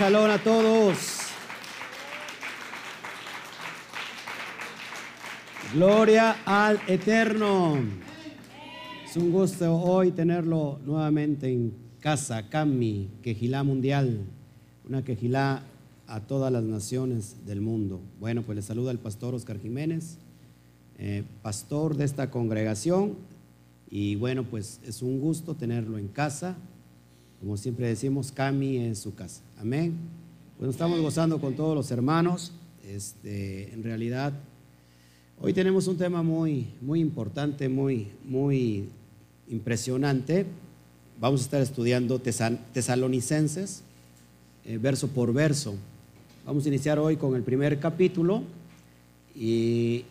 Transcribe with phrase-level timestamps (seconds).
[0.00, 0.96] Shalom a todos.
[5.74, 7.76] Gloria al Eterno.
[9.04, 14.20] Es un gusto hoy tenerlo nuevamente en casa, Cami, Quejilá Mundial,
[14.88, 15.64] una quejilá
[16.06, 18.00] a todas las naciones del mundo.
[18.18, 20.16] Bueno, pues le saluda el pastor Oscar Jiménez,
[20.96, 23.16] eh, pastor de esta congregación,
[23.90, 26.56] y bueno, pues es un gusto tenerlo en casa.
[27.38, 29.42] Como siempre decimos, Cami en su casa.
[29.60, 29.94] Amén.
[30.58, 32.50] Pues estamos gozando con todos los hermanos.
[32.88, 34.32] Este, en realidad,
[35.38, 38.88] hoy tenemos un tema muy, muy importante, muy, muy
[39.50, 40.46] impresionante.
[41.20, 43.82] Vamos a estar estudiando tesalonicenses,
[44.64, 45.74] eh, verso por verso.
[46.46, 48.42] Vamos a iniciar hoy con el primer capítulo
[49.34, 50.06] y,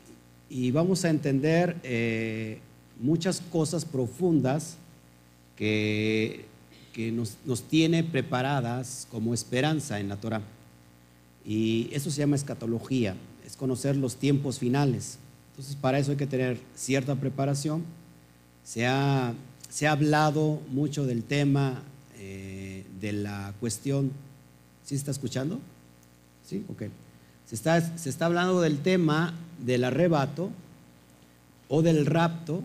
[0.71, 2.59] vamos a entender eh,
[2.99, 4.77] muchas cosas profundas
[5.55, 6.48] que,
[6.93, 10.41] que nos, nos, tiene preparadas como esperanza en la Torah.
[11.45, 15.17] Y eso se llama escatología, es conocer los tiempos finales.
[15.51, 17.83] Entonces, para eso hay que tener cierta preparación.
[18.63, 19.33] Se ha,
[19.69, 21.83] se ha hablado mucho del tema
[22.17, 24.11] eh, de la cuestión.
[24.83, 25.59] ¿Sí está escuchando?
[26.45, 26.63] ¿Sí?
[26.69, 26.83] Ok.
[27.45, 29.33] Se está, se está hablando del tema
[29.65, 30.51] del arrebato
[31.67, 32.61] o del rapto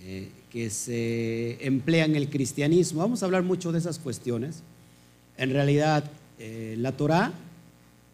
[0.00, 3.00] eh, que se emplea en el cristianismo.
[3.00, 4.62] Vamos a hablar mucho de esas cuestiones.
[5.38, 6.04] En realidad,
[6.38, 7.32] eh, la Torah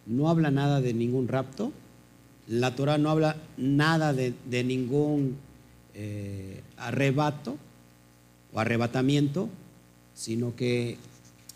[0.07, 1.73] no habla nada de ningún rapto,
[2.47, 5.37] la Torah no habla nada de, ningún
[6.77, 7.57] arrebato
[8.53, 9.49] o arrebatamiento,
[10.15, 10.97] sino que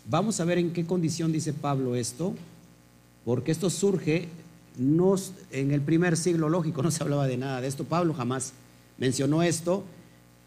[0.09, 2.33] vamos a ver en qué condición dice Pablo esto,
[3.25, 4.27] porque esto surge
[4.77, 5.15] no,
[5.51, 8.53] en el primer siglo lógico, no se hablaba de nada de esto, Pablo jamás
[8.97, 9.83] mencionó esto,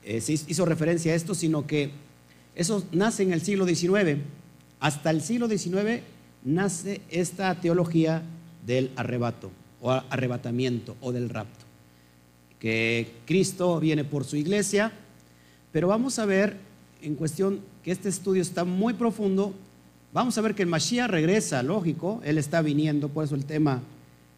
[0.06, 1.90] eh, se hizo referencia a esto, sino que
[2.54, 4.20] eso nace en el siglo XIX.
[4.80, 6.00] Hasta el siglo XIX
[6.44, 8.22] nace esta teología
[8.64, 9.50] del arrebato
[9.82, 11.64] o arrebatamiento o del rapto,
[12.58, 14.92] que Cristo viene por su iglesia,
[15.72, 16.56] pero vamos a ver
[17.02, 19.54] en cuestión que este estudio está muy profundo.
[20.12, 23.82] Vamos a ver que el Mashiach regresa, lógico, él está viniendo, por eso el tema,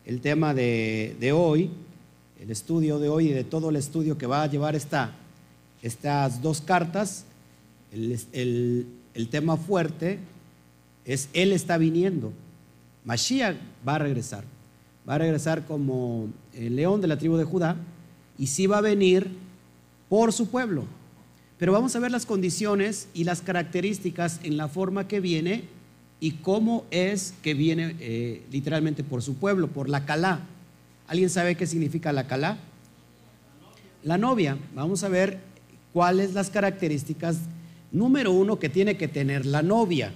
[0.05, 1.71] el tema de, hoy,
[2.41, 5.13] el estudio de hoy y de todo el estudio que va a llevar esta,
[5.83, 7.25] estas dos cartas,
[7.93, 8.87] el,
[9.31, 10.19] tema fuerte
[11.05, 12.33] es Él está viniendo.
[13.05, 13.57] Mashiach
[13.87, 14.45] va a regresar.
[15.09, 17.77] Va a regresar como el león de la tribu de Judá
[18.39, 19.29] y sí va a venir
[20.09, 20.85] por su pueblo.
[21.59, 25.65] Pero vamos a ver las condiciones y las características en la forma que viene
[26.21, 30.41] y cómo es que viene eh, literalmente por su pueblo, por la Calá.
[31.07, 32.59] ¿Alguien sabe qué significa la Calá?
[34.03, 34.59] La novia.
[34.75, 35.48] Vamos a ver
[35.93, 37.39] cuáles las características
[37.91, 40.13] número uno que tiene que tener la novia.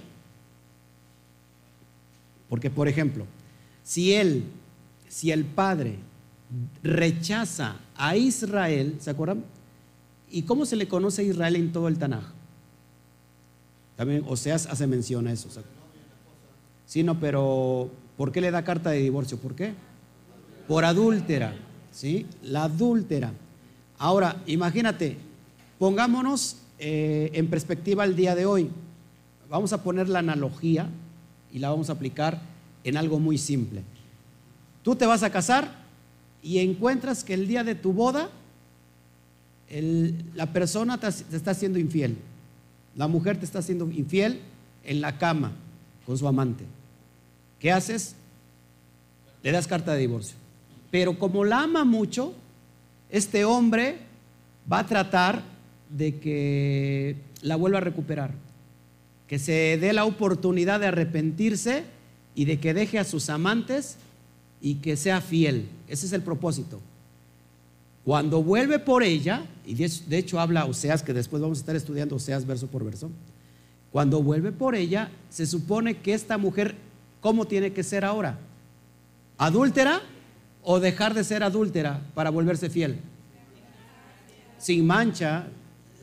[2.49, 3.25] Porque, por ejemplo,
[3.83, 4.43] si él,
[5.07, 5.97] si el padre
[6.83, 9.43] rechaza a Israel, ¿se acuerdan?
[10.29, 12.23] ¿Y cómo se le conoce a Israel en todo el Tanaj?
[13.95, 15.49] También Oseas hace mención a eso.
[16.85, 19.37] Sí, no, pero ¿por qué le da carta de divorcio?
[19.37, 19.73] ¿Por qué?
[20.67, 21.55] Por adúltera,
[21.91, 22.25] ¿sí?
[22.41, 23.31] La adúltera.
[23.97, 25.17] Ahora, imagínate,
[25.83, 28.69] pongámonos eh, en perspectiva el día de hoy.
[29.49, 30.87] Vamos a poner la analogía
[31.51, 32.41] y la vamos a aplicar
[32.85, 33.83] en algo muy simple.
[34.81, 35.83] Tú te vas a casar
[36.41, 38.29] y encuentras que el día de tu boda
[40.35, 42.15] la persona te, está haciendo infiel.
[42.95, 44.39] La mujer te está haciendo infiel
[44.85, 45.51] en la cama
[46.05, 46.63] con su amante.
[47.59, 48.15] ¿Qué haces?
[49.43, 50.37] Le das carta de divorcio.
[50.91, 52.33] Pero como la ama mucho,
[53.09, 53.97] este hombre
[54.71, 55.51] va a tratar
[55.97, 58.31] de que la vuelva a recuperar.
[59.27, 61.83] Que se dé la oportunidad de arrepentirse
[62.35, 63.97] y de que deje a sus amantes
[64.61, 65.67] y que sea fiel.
[65.87, 66.79] Ese es el propósito.
[68.03, 72.15] Cuando vuelve por ella, y de hecho habla Oseas, que después vamos a estar estudiando
[72.15, 73.09] Oseas verso por verso,
[73.91, 76.75] cuando vuelve por ella, se supone que esta mujer,
[77.21, 78.39] ¿cómo tiene que ser ahora?
[79.37, 80.01] ¿Adúltera
[80.63, 82.97] o dejar de ser adúltera para volverse fiel?
[84.57, 85.47] Sin mancha,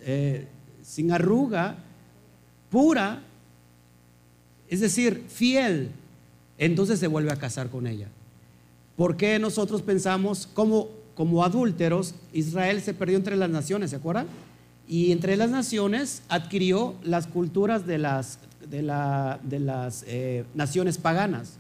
[0.03, 0.47] eh,
[0.83, 1.77] sin arruga,
[2.71, 3.23] pura,
[4.69, 5.91] es decir, fiel,
[6.59, 8.09] entonces se vuelve a casar con ella.
[8.97, 14.27] ¿Por qué nosotros pensamos, cómo como adúlteros, Israel se perdió entre las naciones, ¿se acuerdan?
[14.89, 18.39] Y entre las naciones adquirió las culturas de las,
[18.71, 21.59] de las eh, naciones paganas.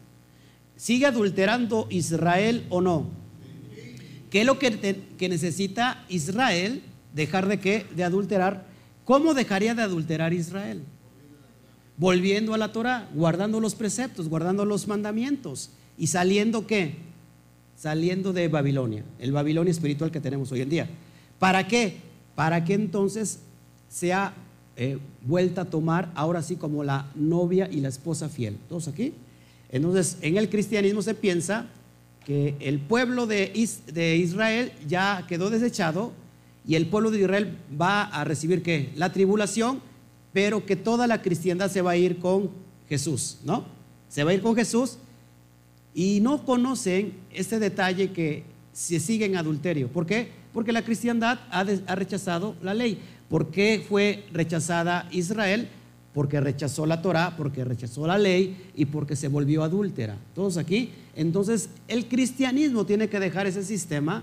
[0.76, 3.04] ¿Sigue adulterando Israel o no?
[4.30, 6.80] ¿Qué es lo que, que necesita Israel?
[7.14, 7.86] Dejar de qué?
[7.94, 8.64] De adulterar.
[9.04, 10.82] ¿Cómo dejaría de adulterar Israel?
[12.00, 15.68] volviendo a la Torah, guardando los preceptos, guardando los mandamientos
[15.98, 16.94] y saliendo qué?
[17.76, 20.88] Saliendo de Babilonia, el Babilonia espiritual que tenemos hoy en día.
[21.38, 21.98] ¿Para qué?
[22.34, 23.40] Para que entonces
[23.90, 24.32] sea
[24.78, 24.96] eh,
[25.26, 28.56] vuelta a tomar ahora sí como la novia y la esposa fiel.
[28.66, 29.12] ¿Todos aquí?
[29.68, 31.66] Entonces, en el cristianismo se piensa
[32.24, 33.52] que el pueblo de,
[33.92, 36.12] de Israel ya quedó desechado
[36.70, 38.92] y el pueblo de Israel va a recibir qué?
[38.94, 39.80] La tribulación,
[40.32, 42.48] pero que toda la cristiandad se va a ir con
[42.88, 43.64] Jesús, ¿no?
[44.08, 44.98] Se va a ir con Jesús
[45.94, 49.88] y no conocen este detalle que se sigue en adulterio.
[49.88, 50.28] ¿Por qué?
[50.52, 51.58] Porque la cristiandad ha,
[51.88, 53.00] ha rechazado la ley.
[53.28, 55.66] ¿Por qué fue rechazada Israel?
[56.14, 60.18] Porque rechazó la Torah, porque rechazó la ley y porque se volvió adúltera.
[60.36, 60.90] Todos aquí.
[61.16, 64.22] Entonces, el cristianismo tiene que dejar ese sistema,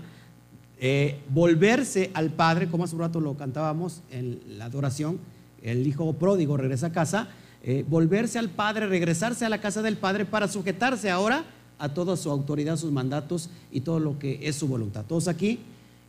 [0.80, 5.18] eh, volverse al Padre, como hace un rato lo cantábamos en la adoración,
[5.62, 7.28] el hijo pródigo regresa a casa,
[7.64, 11.44] eh, volverse al Padre, regresarse a la casa del Padre para sujetarse ahora
[11.78, 15.04] a toda su autoridad, sus mandatos y todo lo que es su voluntad.
[15.04, 15.60] Todos aquí.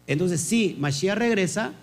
[0.08, 1.74] Entonces, sí, Mashiach regresa,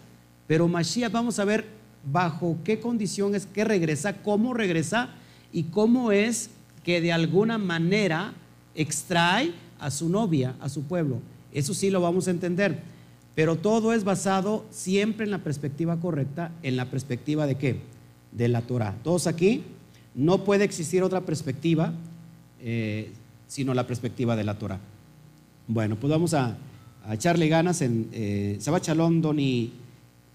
[0.47, 1.67] pero Mashiach vamos a ver
[2.11, 5.11] bajo qué condición es que regresa, cómo regresa
[5.53, 6.51] y cómo es
[6.85, 8.33] que de alguna manera
[8.75, 11.21] extrae a su novia, a su pueblo.
[11.57, 12.79] Eso sí lo vamos a entender.
[13.35, 17.81] Pero todo es basado siempre en la perspectiva correcta, en la perspectiva de qué?
[18.33, 18.95] De la Torah.
[19.03, 19.65] Todos aquí,
[20.15, 21.93] no puede existir otra perspectiva
[22.63, 23.11] eh,
[23.49, 24.81] sino la perspectiva de la Torah.
[25.69, 26.57] Bueno, pues vamos a,
[27.11, 29.73] echarle ganas en eh, Shabbat Donny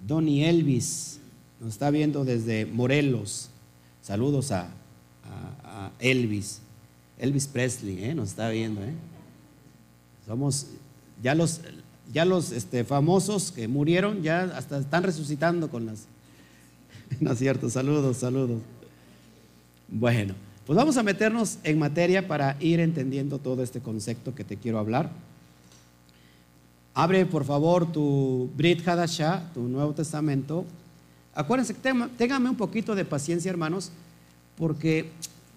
[0.07, 1.19] Donny Elvis,
[1.59, 3.49] nos está viendo desde Morelos.
[4.01, 4.69] Saludos a,
[5.99, 6.61] Elvis,
[7.19, 8.15] Elvis Presley, ¿eh?
[8.15, 8.81] nos está viendo.
[8.81, 8.93] ¿eh?
[10.25, 10.67] Somos
[11.21, 11.61] ya los,
[12.11, 16.05] ya los este, famosos que murieron, ya hasta están resucitando con las.
[17.19, 18.61] No es cierto, saludos, saludos.
[19.89, 20.33] Bueno,
[20.65, 24.79] pues vamos a meternos en materia para ir entendiendo todo este concepto que te quiero
[24.79, 25.11] hablar.
[26.93, 30.65] Abre por favor tu Brit Hadashah, tu Nuevo Testamento.
[31.33, 31.73] Acuérdense,
[32.17, 33.91] ténganme un poquito de paciencia, hermanos,
[34.57, 35.09] porque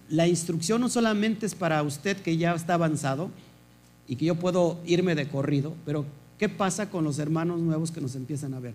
[0.09, 3.31] la instrucción no solamente es para usted que ya está avanzado
[4.06, 6.05] y que yo puedo irme de corrido, pero
[6.39, 8.75] ¿qué pasa con los hermanos nuevos que nos empiezan a ver?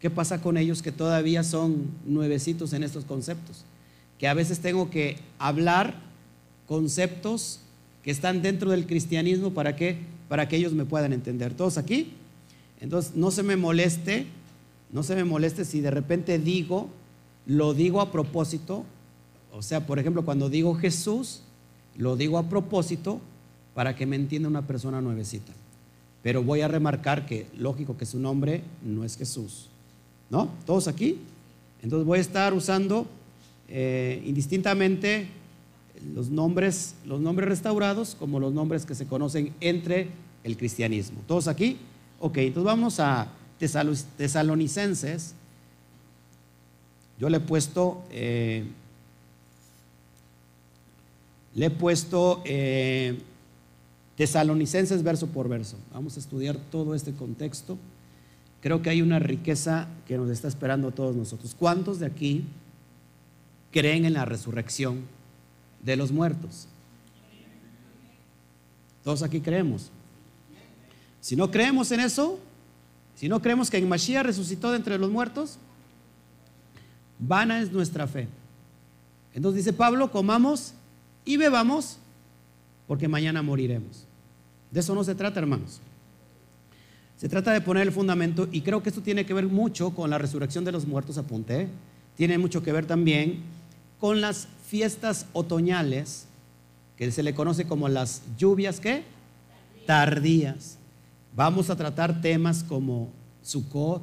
[0.00, 3.64] ¿Qué pasa con ellos que todavía son nuevecitos en estos conceptos?
[4.18, 5.94] Que a veces tengo que hablar
[6.66, 7.60] conceptos
[8.02, 9.98] que están dentro del cristianismo para que
[10.32, 11.52] para que ellos me puedan entender.
[11.52, 12.14] ¿Todos aquí?
[12.80, 14.24] Entonces, no se me moleste,
[14.90, 16.88] no se me moleste si de repente digo,
[17.44, 18.86] lo digo a propósito,
[19.52, 21.42] o sea, por ejemplo, cuando digo Jesús,
[21.98, 23.20] lo digo a propósito
[23.74, 25.52] para que me entienda una persona nuevecita.
[26.22, 29.68] Pero voy a remarcar que, lógico que su nombre no es Jesús.
[30.30, 30.48] ¿No?
[30.66, 31.18] ¿Todos aquí?
[31.82, 33.06] Entonces voy a estar usando
[33.68, 35.28] eh, indistintamente
[36.14, 40.08] los nombres, los nombres restaurados como los nombres que se conocen entre
[40.44, 41.20] el cristianismo.
[41.26, 41.78] ¿Todos aquí?
[42.20, 43.28] Ok, entonces vamos a
[44.16, 45.34] tesalonicenses.
[47.18, 48.64] Yo le he puesto, eh,
[51.54, 53.18] le he puesto eh,
[54.16, 55.76] tesalonicenses verso por verso.
[55.92, 57.78] Vamos a estudiar todo este contexto.
[58.60, 61.56] Creo que hay una riqueza que nos está esperando a todos nosotros.
[61.58, 62.44] ¿Cuántos de aquí
[63.70, 65.00] creen en la resurrección?
[65.82, 66.66] de los muertos.
[69.04, 69.90] Todos aquí creemos.
[71.20, 72.38] Si no creemos en eso,
[73.16, 75.58] si no creemos que en Mashiach resucitó de entre los muertos,
[77.18, 78.28] vana es nuestra fe.
[79.34, 80.74] Entonces dice Pablo, comamos
[81.24, 81.98] y bebamos
[82.86, 84.06] porque mañana moriremos.
[84.70, 85.80] De eso no se trata, hermanos.
[87.16, 90.10] Se trata de poner el fundamento y creo que esto tiene que ver mucho con
[90.10, 91.68] la resurrección de los muertos, apunté.
[92.16, 93.40] Tiene mucho que ver también
[94.00, 96.26] con las fiestas otoñales,
[96.96, 99.04] que se le conoce como las lluvias ¿qué?
[99.86, 100.78] tardías.
[101.36, 103.08] Vamos a tratar temas como
[103.42, 104.02] Sukkot,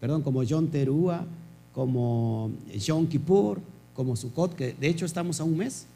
[0.00, 1.24] perdón, como Yom Terúa,
[1.72, 3.60] como Yom Kippur,
[3.94, 5.86] como Sukkot, que de hecho estamos a un mes.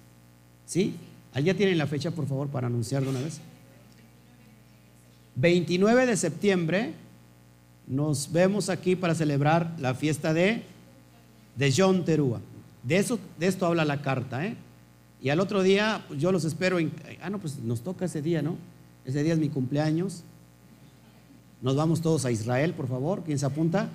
[0.65, 0.95] ¿Sí?
[1.33, 3.41] Allá tienen la fecha, por favor, para anunciarlo una vez.
[5.37, 6.93] 29 de septiembre
[7.87, 10.63] nos vemos aquí para celebrar la fiesta de,
[11.57, 12.41] de Yom Terúa.
[12.83, 14.57] De, eso, de esto habla la carta, ¿eh?
[15.23, 16.93] Y al otro día, pues, yo los espero en...
[17.23, 18.57] Ah, no, pues nos toca ese día, ¿no?
[19.05, 20.23] Ese día es mi cumpleaños.
[21.61, 23.23] Nos vamos todos a Israel, por favor.
[23.25, 23.89] ¿Quién se apunta?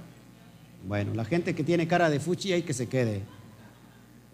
[0.87, 3.23] Bueno, la gente que tiene cara de fuchi hay que se quede.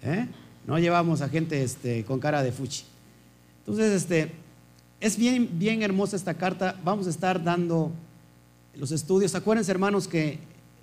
[0.01, 0.27] ¿eh?
[0.67, 2.83] No llevamos a gente este, con cara de fuchi.
[3.61, 4.31] Entonces, este,
[4.99, 6.79] es bien, bien hermosa esta carta.
[6.83, 7.91] Vamos a estar dando
[8.75, 9.35] los estudios.
[9.35, 10.39] Acuérdense, hermanos, que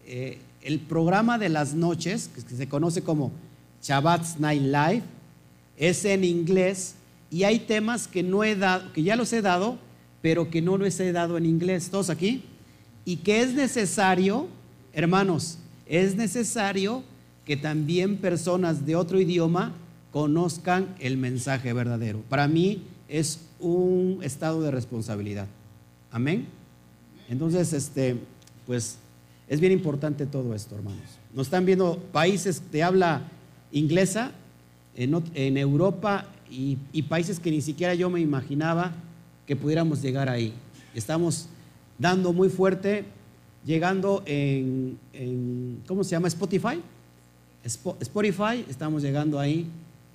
[0.06, 3.32] eh, el programa de las noches, que se conoce como
[3.82, 5.02] Shabbat Night Live.
[5.76, 6.94] Es en inglés
[7.30, 9.78] y hay temas que no he dado, que ya los he dado,
[10.22, 11.90] pero que no los he dado en inglés.
[11.90, 12.42] ¿Todos aquí?
[13.04, 14.48] Y que es necesario,
[14.92, 17.02] hermanos, es necesario
[17.44, 19.72] que también personas de otro idioma
[20.12, 22.20] conozcan el mensaje verdadero.
[22.28, 25.46] Para mí es un estado de responsabilidad.
[26.10, 26.46] Amén.
[27.28, 28.16] Entonces, este,
[28.66, 28.98] pues
[29.48, 31.18] es bien importante todo esto, hermanos.
[31.34, 33.22] Nos están viendo países de habla
[33.72, 34.32] inglesa
[34.94, 38.92] en, Europa y, países que ni siquiera yo me imaginaba
[39.46, 40.52] que pudiéramos llegar ahí.
[40.94, 41.48] Estamos
[41.98, 43.04] dando muy fuerte,
[43.64, 44.98] llegando en,
[45.86, 46.28] ¿cómo se llama?
[46.28, 46.80] Spotify.
[47.64, 49.66] Spotify, estamos llegando ahí.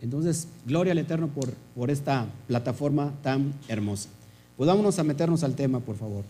[0.03, 4.09] Entonces, gloria al Eterno por, por esta plataforma tan hermosa.
[4.57, 6.25] Pues vámonos a meternos al tema, por favor.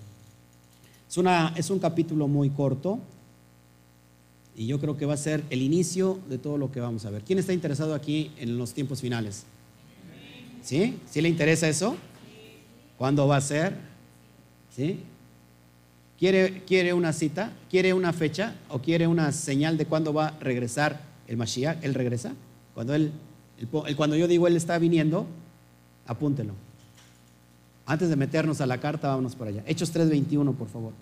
[1.10, 3.00] Es, una, es un capítulo muy corto
[4.56, 7.10] y yo creo que va a ser el inicio de todo lo que vamos a
[7.10, 7.24] ver.
[7.24, 9.44] ¿Quién está interesado aquí en los tiempos finales?
[10.62, 11.00] ¿Sí?
[11.10, 11.96] ¿Sí le interesa eso?
[13.00, 13.76] ¿Cuándo va a ser?
[14.70, 15.00] ¿Sí?
[16.20, 17.54] ¿Quiere, ¿Quiere una cita?
[17.72, 18.54] ¿Quiere una fecha?
[18.70, 21.84] ¿O quiere una señal de cuándo va a regresar el Mashiach?
[21.84, 22.34] ¿Él regresa?
[22.76, 23.12] Cuando, él,
[23.96, 25.28] cuando yo digo él está viniendo,
[26.08, 26.54] apúntelo.
[27.86, 29.64] Antes de meternos a la carta, vámonos para allá.
[29.68, 30.94] Hechos 3.21, por favor.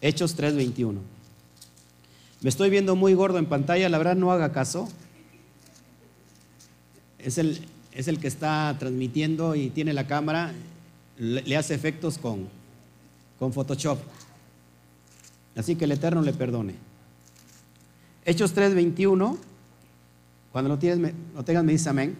[0.00, 0.96] Hechos 3.21.
[2.40, 4.88] Me estoy viendo muy gordo en pantalla, la verdad no haga caso.
[7.18, 7.60] Es el,
[7.92, 10.52] es el que está transmitiendo y tiene la cámara,
[11.18, 12.48] le, hace efectos con,
[13.38, 13.98] con Photoshop.
[15.54, 16.89] Así que el Eterno le perdone.
[18.24, 19.36] Hechos 3.21,
[20.52, 22.16] cuando lo, tienes, lo tengas me amén.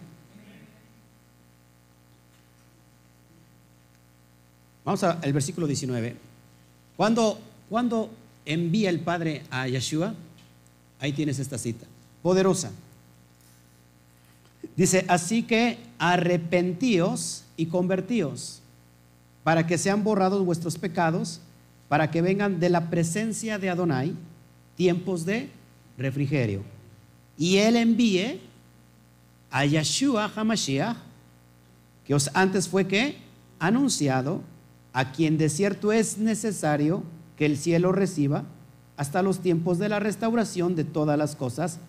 [4.83, 6.15] Vamos al versículo 19.
[6.97, 7.39] Cuando,
[7.69, 8.09] cuando
[8.45, 10.15] envía el Padre a Yeshua,
[10.99, 11.85] ahí tienes esta cita,
[12.23, 12.71] poderosa.
[14.75, 18.61] Dice, así que arrepentíos y convertíos
[19.43, 21.41] para que sean borrados vuestros pecados,
[21.89, 24.15] para que vengan de la presencia de Adonai
[24.75, 25.49] tiempos de
[25.97, 26.63] refrigerio.
[27.37, 28.39] Y él envíe
[29.49, 30.97] a Yeshua Hamashiach,
[32.05, 33.17] que os antes fue que
[33.59, 34.41] anunciado
[34.93, 37.03] a quien de cierto es necesario
[37.37, 38.43] que el cielo reciba
[38.97, 41.79] hasta los tiempos de la restauración de todas las cosas,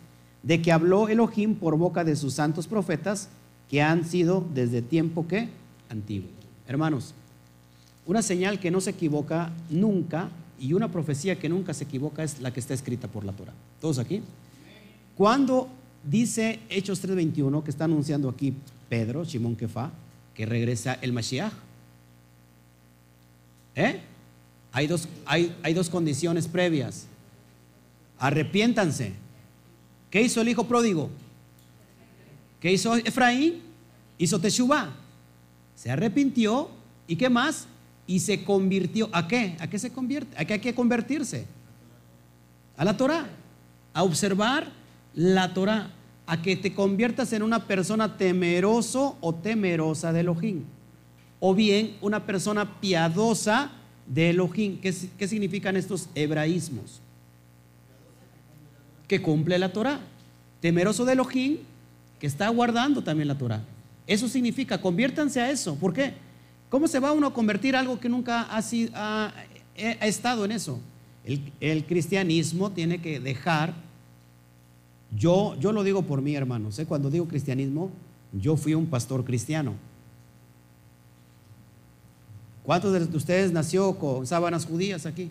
[0.43, 3.29] de que habló Elohim por boca de sus santos profetas,
[3.69, 5.49] que han sido desde tiempo que
[5.89, 6.29] antiguo.
[6.67, 7.15] Hermanos,
[8.07, 10.31] una señal que no se equivoca nunca
[10.63, 13.53] y una profecía que nunca se equivoca es la que está escrita por la Torah.
[13.81, 14.23] ¿Todos aquí?
[15.17, 15.69] Cuando
[16.05, 18.55] dice Hechos 3:21, que está anunciando aquí
[18.89, 19.91] Pedro, Simón Kefa,
[20.35, 21.53] que regresa el Mashiach,
[23.75, 24.01] ¿Eh?
[24.71, 27.07] Hay, dos, hay, dos condiciones previas.
[28.19, 29.13] Arrepiéntanse.
[30.11, 31.11] ¿Qué hizo el hijo pródigo?
[32.61, 33.63] ¿Qué hizo Efraín?
[34.19, 34.91] Hizo Teshuvah.
[35.75, 36.71] Se arrepintió
[37.07, 37.67] y qué más?
[38.13, 39.09] Y se convirtió.
[39.13, 39.57] ¿A qué?
[39.61, 40.37] ¿A qué se convierte?
[40.37, 41.47] ¿A qué hay que convertirse?
[42.77, 43.27] A la Torah.
[43.95, 44.71] A observar
[45.15, 45.91] la Torah.
[46.27, 50.65] A que te conviertas en una persona temeroso o temerosa de Elohim
[51.45, 53.73] o bien una persona piadosa
[54.07, 54.79] de Elohim.
[54.79, 57.01] ¿Qué, significan estos hebraísmos?
[59.09, 59.99] Que cumple la Torah.
[60.61, 61.57] Temeroso de Elohim,
[62.21, 63.61] que está guardando también la Torah.
[64.07, 65.75] Eso significa, conviértanse a eso.
[65.75, 66.15] ¿Por qué?
[66.73, 70.81] ¿Cómo se va uno a convertir algo que nunca ha, ha, estado en eso?
[71.23, 73.75] El, el, cristianismo tiene que dejar,
[75.15, 76.87] yo, yo lo digo por mí, hermanos, ¿eh?
[76.87, 77.91] cuando digo cristianismo,
[78.33, 79.75] yo fui un pastor cristiano.
[82.63, 85.31] ¿Cuántos de ustedes nació con sábanas judías aquí?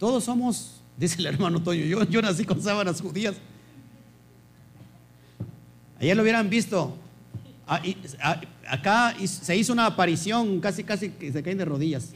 [0.00, 3.36] Todos somos, dice el hermano Toño, yo, yo nací con sábanas judías.
[6.00, 7.03] Ayer lo hubieran visto.
[7.66, 7.80] Ah,
[8.22, 12.10] ah, acá se hizo una aparición, casi, casi que se caen de rodillas.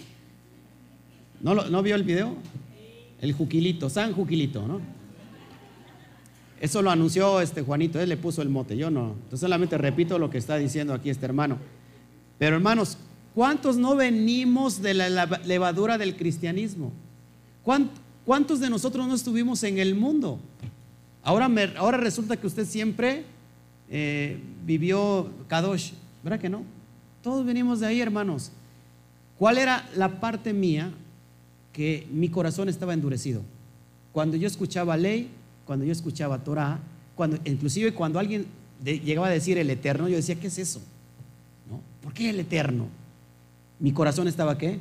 [1.40, 2.34] ¿No, ¿No vio el video?
[3.20, 4.80] El Juquilito, San Juquilito, ¿no?
[6.60, 9.12] Eso lo anunció este Juanito, él le puso el mote, yo no.
[9.12, 11.58] Entonces solamente repito lo que está diciendo aquí este hermano.
[12.38, 12.98] Pero hermanos,
[13.38, 16.92] ¿Cuántos no venimos de la levadura del cristianismo?
[18.24, 20.40] ¿Cuántos de nosotros no estuvimos en el mundo?
[21.22, 23.24] Ahora, ahora resulta que usted siempre
[23.90, 25.92] eh, vivió Kadosh,
[26.22, 26.62] ¿verdad que no?
[27.22, 28.52] Todos venimos de ahí, hermanos.
[29.38, 30.92] ¿Cuál era la parte mía
[31.72, 33.42] que mi corazón estaba endurecido?
[34.12, 35.30] Cuando yo escuchaba ley,
[35.64, 36.80] cuando yo escuchaba Torah,
[37.14, 38.46] cuando, inclusive cuando alguien
[38.82, 40.80] llegaba a decir el eterno, yo decía, ¿qué es eso?
[41.70, 41.80] ¿No?
[42.02, 42.88] ¿Por qué el eterno?
[43.78, 44.78] mi corazón estaba qué?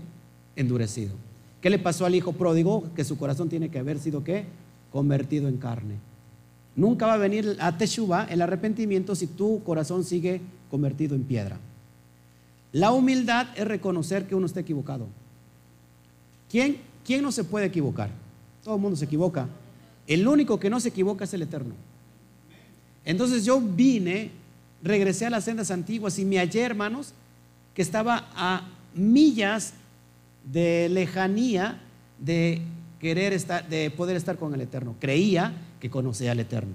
[0.55, 1.13] Endurecido.
[1.61, 2.91] ¿Qué le pasó al hijo pródigo?
[2.95, 4.45] Que su corazón tiene que haber sido qué?
[4.91, 5.95] convertido en carne.
[6.77, 11.57] Nunca va a venir a Teshuvah, el arrepentimiento, si tu corazón sigue convertido en piedra.
[12.71, 15.07] La humildad es reconocer que uno está equivocado.
[16.51, 18.11] ¿Quién, ¿Quién no se puede equivocar?
[18.63, 19.49] Todo el mundo se equivoca.
[20.05, 21.73] El único que no se equivoca es el Eterno.
[23.03, 24.29] Entonces yo vine,
[24.83, 27.13] regresé a las sendas antiguas y me hallé, hermanos,
[27.73, 29.73] que estaba a millas
[30.43, 31.81] de lejanía
[32.19, 32.61] de
[32.99, 34.95] querer estar, de poder estar con el Eterno.
[34.99, 36.73] Creía que conocía al Eterno.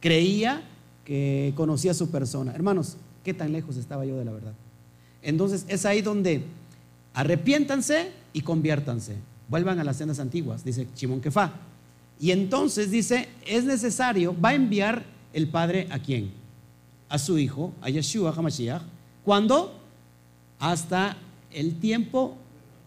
[0.00, 0.62] Creía
[1.04, 2.54] que conocía a su persona.
[2.54, 4.52] Hermanos, ¿qué tan lejos estaba yo de la verdad?
[5.22, 6.44] Entonces es ahí donde
[7.14, 9.16] arrepiéntanse y conviértanse.
[9.48, 11.52] Vuelvan a las sendas antiguas, dice Shimon Kefa.
[12.20, 16.30] Y entonces dice, es necesario, va a enviar el Padre a quién?
[17.08, 18.82] A su Hijo, a Yeshua HaMashiach.
[19.24, 19.78] ¿Cuándo?
[20.58, 21.16] Hasta
[21.52, 22.36] el tiempo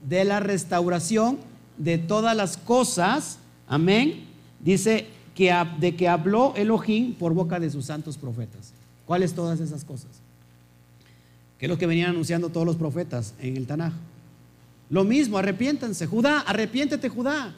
[0.07, 1.39] de la restauración
[1.77, 3.39] de todas las cosas.
[3.67, 4.30] Amén.
[4.63, 8.73] Dice que de que habló Elohim por boca de sus santos profetas.
[9.05, 10.09] ¿Cuáles todas esas cosas?
[11.57, 13.93] Que es lo que venían anunciando todos los profetas en el Tanaj.
[14.89, 16.05] Lo mismo, arrepiéntanse.
[16.05, 17.53] Judá, arrepiéntete, Judá.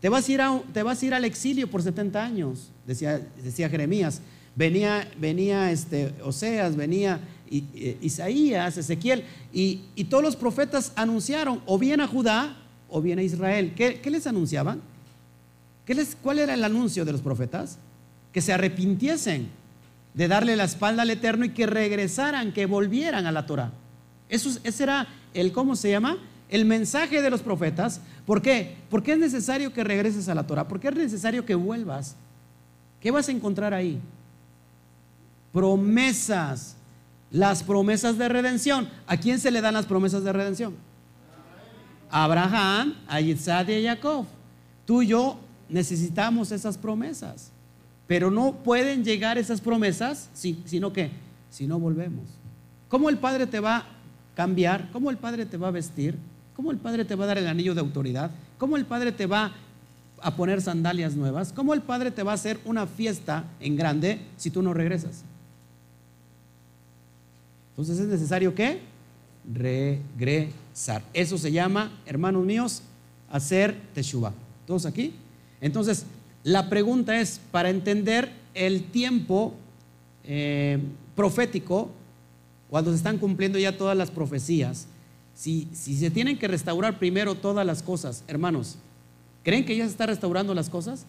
[0.00, 0.40] Te vas a ir,
[0.72, 4.20] te vas a ir al exilio por 70 años, decía, decía Jeremías.
[4.56, 7.20] Venía, venía este, Oseas, venía
[7.50, 12.56] eh, Isaías, Ezequiel, y, todos los profetas anunciaron o bien a Judá
[12.88, 13.72] o bien a Israel.
[13.74, 14.80] ¿Qué, les anunciaban?
[15.84, 17.78] ¿Qué les, ¿Cuál era el anuncio de los profetas?
[18.32, 19.48] Que se arrepintiesen
[20.14, 23.72] de darle la espalda al Eterno y que regresaran, que volvieran a la Torah.
[24.28, 26.18] Eso, ese era el, ¿cómo se llama?
[26.48, 28.00] El mensaje de los profetas.
[28.26, 28.76] ¿Por qué?
[28.88, 30.66] Porque es necesario que regreses a la Torah.
[30.68, 32.16] Porque es necesario que vuelvas.
[33.00, 34.00] ¿Qué vas a encontrar ahí?
[35.52, 36.76] Promesas
[37.30, 38.88] las promesas de redención.
[39.06, 40.74] ¿A quién se le dan las promesas de redención?
[42.10, 44.26] Abraham, a Yitzhak y a Jacob.
[44.84, 45.38] Tú y yo
[45.70, 47.50] necesitamos esas promesas.
[48.06, 51.10] Pero no pueden llegar esas promesas, sino que,
[51.50, 52.24] si no volvemos.
[52.88, 53.86] ¿Cómo el Padre te va a
[54.34, 54.90] cambiar?
[54.90, 56.16] ¿Cómo el Padre te va a vestir?
[56.56, 58.30] ¿Cómo el Padre te va a dar el anillo de autoridad?
[58.58, 59.52] ¿Cómo el Padre te va
[60.20, 61.52] a poner sandalias nuevas?
[61.52, 65.22] ¿Cómo el Padre te va a hacer una fiesta en grande si tú no regresas?
[67.70, 68.80] Entonces es necesario que
[69.50, 71.02] regresar.
[71.14, 72.82] Eso se llama, hermanos míos,
[73.30, 74.34] hacer teshuva.
[74.66, 75.14] ¿Todos aquí?
[75.60, 76.06] Entonces,
[76.42, 79.54] la pregunta es, para entender el tiempo
[80.24, 80.78] eh,
[81.14, 81.90] profético,
[82.68, 84.86] cuando se están cumpliendo ya todas las profecías,
[85.34, 88.76] si, si se tienen que restaurar primero todas las cosas, hermanos,
[89.42, 91.04] ¿creen que ya se está restaurando las cosas?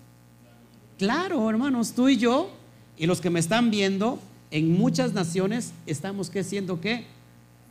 [0.97, 2.49] Claro, hermanos, tú y yo,
[2.97, 4.19] y los que me están viendo,
[4.51, 7.05] en muchas naciones estamos que siendo que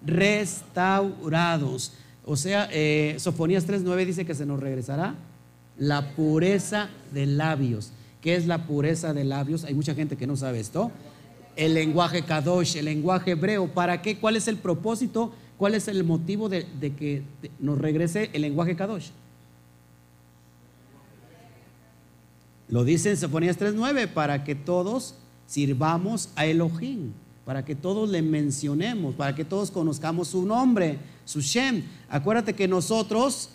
[0.05, 1.93] restaurados.
[2.25, 5.15] O sea, eh, Sofonías 3.9 dice que se nos regresará
[5.81, 7.91] la pureza de labios.
[8.21, 9.65] ¿Qué es la pureza de labios?
[9.65, 10.93] Hay mucha gente que no sabe esto.
[11.57, 13.67] El lenguaje kadosh, el lenguaje hebreo.
[13.67, 14.19] ¿Para qué?
[14.19, 15.33] ¿Cuál es el propósito?
[15.57, 16.67] ¿Cuál es el motivo de,
[16.97, 17.23] que
[17.59, 19.09] nos regrese el lenguaje kadosh?
[22.69, 25.15] Lo dice en Sofonías 3.9, para que todos
[25.47, 27.13] sirvamos a Elohim,
[27.47, 31.85] para que todos le mencionemos, para que todos conozcamos su nombre, su Shem.
[32.11, 33.51] Acuérdate que nosotros,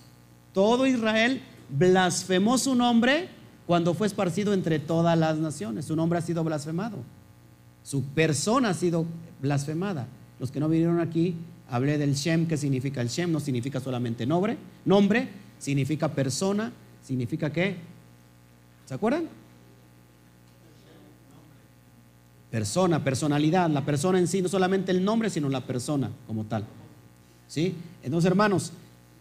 [0.54, 3.30] todo Israel, blasfemó su nombre
[3.66, 5.86] cuando fue esparcido entre todas las naciones.
[5.86, 6.98] Su nombre ha sido blasfemado.
[7.84, 9.06] Su persona ha sido
[9.42, 10.08] blasfemada.
[10.40, 11.36] Los que no vinieron aquí,
[11.70, 16.72] hablé del Shem, que significa el Shem, no significa solamente nombre, nombre, significa persona,
[17.04, 17.78] significa qué.
[18.86, 19.28] ¿Se acuerdan?
[22.56, 26.64] persona, personalidad, la persona en sí, no solamente el nombre, sino la persona como tal.
[27.50, 27.76] ¿Sí?
[28.02, 28.72] Entonces, hermanos,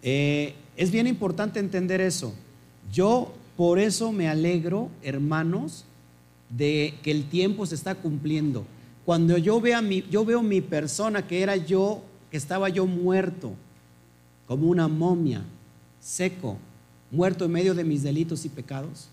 [0.04, 2.34] eh, es bien importante entender eso.
[2.92, 5.84] Yo por eso me alegro, hermanos,
[6.50, 8.64] de que el tiempo se está cumpliendo.
[9.04, 13.52] Cuando yo, vea mi, yo veo mi persona, que era yo, que estaba yo muerto,
[14.46, 15.42] como una momia,
[16.00, 16.58] seco,
[17.10, 19.08] muerto en medio de mis delitos y pecados,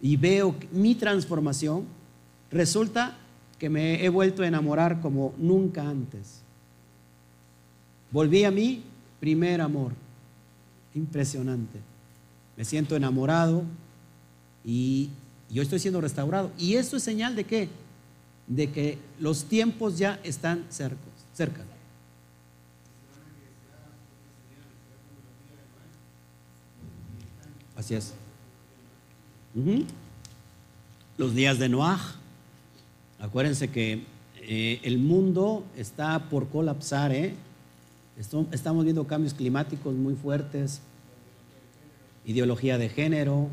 [0.00, 1.84] y veo mi transformación,
[2.50, 3.16] resulta
[3.58, 6.40] que me he vuelto a enamorar como nunca antes.
[8.10, 8.82] Volví a mi
[9.20, 9.92] primer amor.
[10.94, 11.78] Impresionante.
[12.56, 13.64] Me siento enamorado
[14.64, 15.10] y
[15.50, 16.50] yo estoy siendo restaurado.
[16.58, 17.68] ¿Y esto es señal de qué?
[18.46, 21.62] De que los tiempos ya están cerca.
[27.76, 28.12] Así es.
[31.16, 32.22] Los días de Noah
[33.22, 34.02] Acuérdense que
[34.40, 37.34] eh, el mundo está por colapsar, ¿eh?
[38.52, 40.80] Estamos viendo cambios climáticos muy fuertes,
[42.24, 43.48] ideología de género,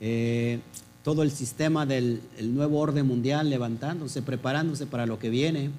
[0.00, 0.58] eh,
[1.04, 5.70] todo el sistema del nuevo orden mundial levantándose, preparándose para lo que viene.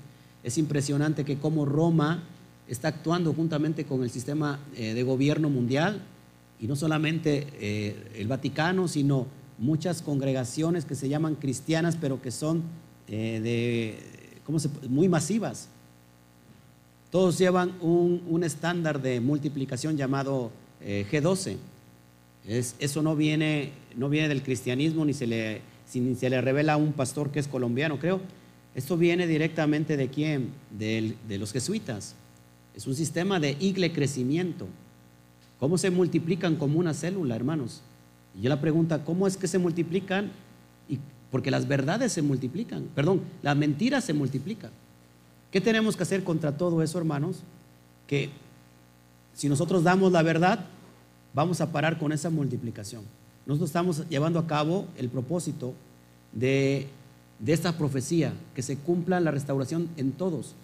[0.46, 2.24] Es impresionante que como Roma
[2.70, 6.02] está actuando juntamente con el sistema eh, de gobierno mundial
[6.58, 12.32] y no solamente eh, el Vaticano, sino muchas congregaciones que se llaman cristianas, pero que
[12.32, 12.64] son
[14.46, 15.68] ¿cómo muy masivas.
[17.12, 21.58] Todos llevan un, estándar de multiplicación llamado eh, G12.
[22.48, 26.94] eso no viene, no viene del cristianismo, ni se, le, se le revela a un
[26.94, 28.22] pastor que es colombiano, creo.
[28.74, 30.52] Esto viene directamente de quién?
[30.78, 32.16] De, de los jesuitas.
[32.74, 34.68] Es un sistema de igle crecimiento.
[35.60, 37.82] ¿Cómo se multiplican como una célula, hermanos?
[38.40, 40.32] Y yo la pregunta, ¿cómo es que se multiplican?
[40.88, 40.98] Y,
[41.30, 44.72] porque las verdades se multiplican, perdón, las mentiras se multiplican.
[45.52, 47.38] ¿Qué tenemos que hacer contra todo eso, hermanos?
[48.08, 48.30] Que
[49.34, 50.66] si nosotros damos la verdad,
[51.34, 53.04] vamos a parar con esa multiplicación.
[53.46, 55.74] Nosotros estamos llevando a cabo el propósito
[56.32, 56.88] de,
[57.46, 60.56] esta profecía, que se cumpla la restauración en todos,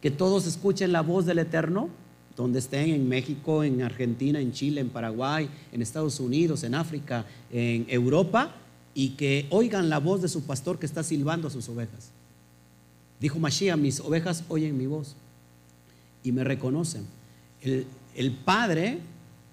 [0.00, 1.88] que todos escuchen la voz del Eterno,
[2.36, 7.24] donde estén en México, en Argentina, en Chile, en Paraguay, en Estados Unidos, en África,
[7.52, 8.50] en Europa,
[8.92, 12.10] y que oigan la voz de su pastor que está silbando a sus ovejas.
[13.20, 15.16] Dijo Mashiach, mis ovejas oyen mi voz
[16.22, 17.06] y me reconocen.
[17.62, 18.98] El, Padre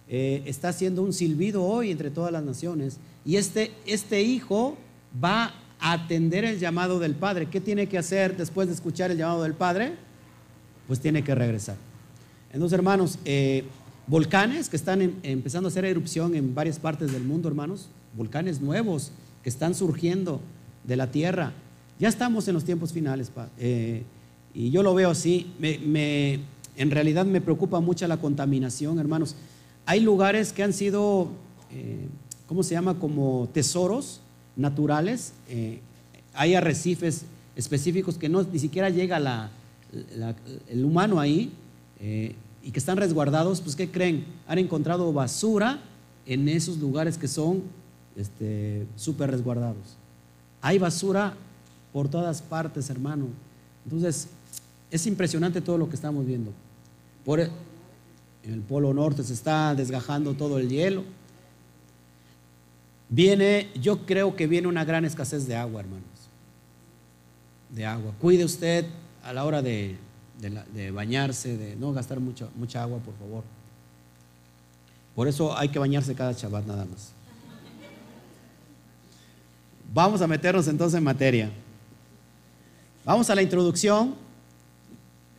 [0.08, 4.78] eh, está haciendo un silbido hoy entre todas las naciones y este, este hijo
[5.23, 7.47] va a atender el llamado del Padre.
[7.47, 9.93] ¿Qué tiene que hacer después de escuchar el llamado del Padre?
[10.88, 11.78] Pues tiene que regresar.
[12.52, 13.65] Entonces, hermanos, eh,
[14.08, 18.62] volcanes que están em, empezando a hacer erupción en varias partes del mundo, hermanos, volcanes
[18.62, 20.39] nuevos que están surgiendo
[20.84, 21.54] de la tierra,
[22.04, 24.04] ya estamos en los tiempos finales, eh,
[24.54, 25.54] y yo lo veo así.
[25.62, 29.38] en realidad me preocupa mucho la contaminación, hermanos.
[29.86, 31.30] Hay lugares que han sido,
[31.72, 32.10] eh,
[32.46, 33.00] ¿cómo se llama?
[33.00, 34.20] Como tesoros
[34.58, 35.32] naturales.
[35.48, 35.80] Eh,
[36.34, 37.24] hay arrecifes
[37.56, 39.50] específicos que no, ni siquiera llega
[40.68, 41.54] el humano ahí
[42.02, 43.62] y que están resguardados.
[43.62, 44.26] Pues, ¿qué creen?
[44.46, 45.80] Han encontrado basura
[46.26, 47.63] en esos lugares que son
[48.98, 49.96] súper este, resguardados.
[50.62, 51.38] Hay basura
[51.94, 53.28] por todas partes, hermano.
[53.86, 54.28] Entonces,
[54.92, 56.52] es impresionante todo lo que estamos viendo.
[57.24, 57.52] Por el,
[58.44, 61.04] en el Polo Norte se está desgajando todo el hielo.
[63.10, 66.04] Viene, yo creo que viene una gran escasez de agua, hermanos.
[67.70, 68.12] De agua.
[68.20, 68.86] Cuide usted
[69.24, 69.98] a la hora de,
[70.92, 73.44] bañarse, de no gastar mucha, mucha agua, por favor.
[75.16, 77.12] Por eso hay que bañarse cada chaval nada más.
[79.94, 81.52] Vamos a meternos entonces en materia.
[83.06, 84.16] Vamos a la introducción.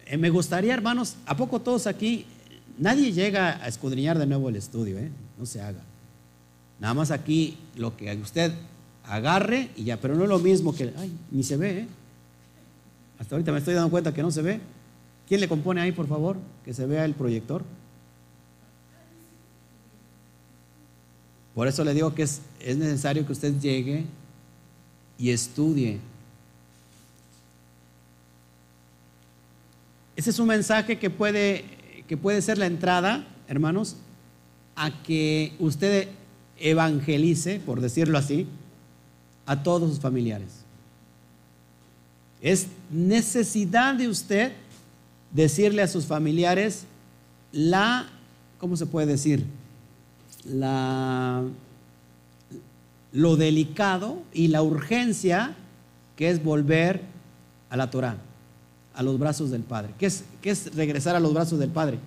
[0.07, 2.27] Eh, me gustaría, hermanos, ¿a poco todos aquí,
[2.79, 5.11] nadie llega a escudriñar de nuevo el estudio, eh?
[5.38, 5.81] no se haga.
[6.79, 8.53] Nada más aquí lo que usted
[9.07, 11.88] agarre y ya, pero no es lo mismo que, ay, ni se ve, ¿eh?
[13.18, 14.61] Hasta ahorita me estoy dando cuenta que no se ve.
[15.27, 16.37] ¿Quién le compone ahí, por favor?
[16.64, 17.62] Que se vea el proyector.
[21.55, 24.05] Por eso le digo que es, es necesario que usted llegue
[25.16, 26.00] y estudie
[30.16, 31.64] Ese es un mensaje que puede,
[32.07, 33.96] que puede ser la entrada, hermanos,
[34.77, 36.09] a que usted
[36.59, 38.46] evangelice, por decirlo así,
[39.46, 40.64] a todos sus familiares.
[42.40, 44.53] Es necesidad de usted
[45.33, 46.85] decirle a sus familiares
[47.53, 48.07] la,
[48.59, 49.44] ¿cómo se puede decir?
[50.44, 51.42] La,
[53.12, 55.57] lo delicado y la urgencia
[56.16, 57.00] que es volver
[57.70, 58.16] a la Torah
[58.94, 59.92] a los brazos del Padre.
[59.98, 61.98] ¿Qué es, qué es regresar a los brazos del Padre?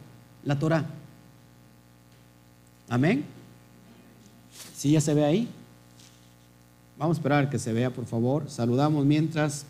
[0.43, 0.85] La Torah.
[2.89, 3.25] Amén.
[4.75, 5.47] ¿Sí ya se ve ahí?
[6.97, 8.49] Vamos a esperar que se vea, por favor.
[8.49, 9.65] Saludamos mientras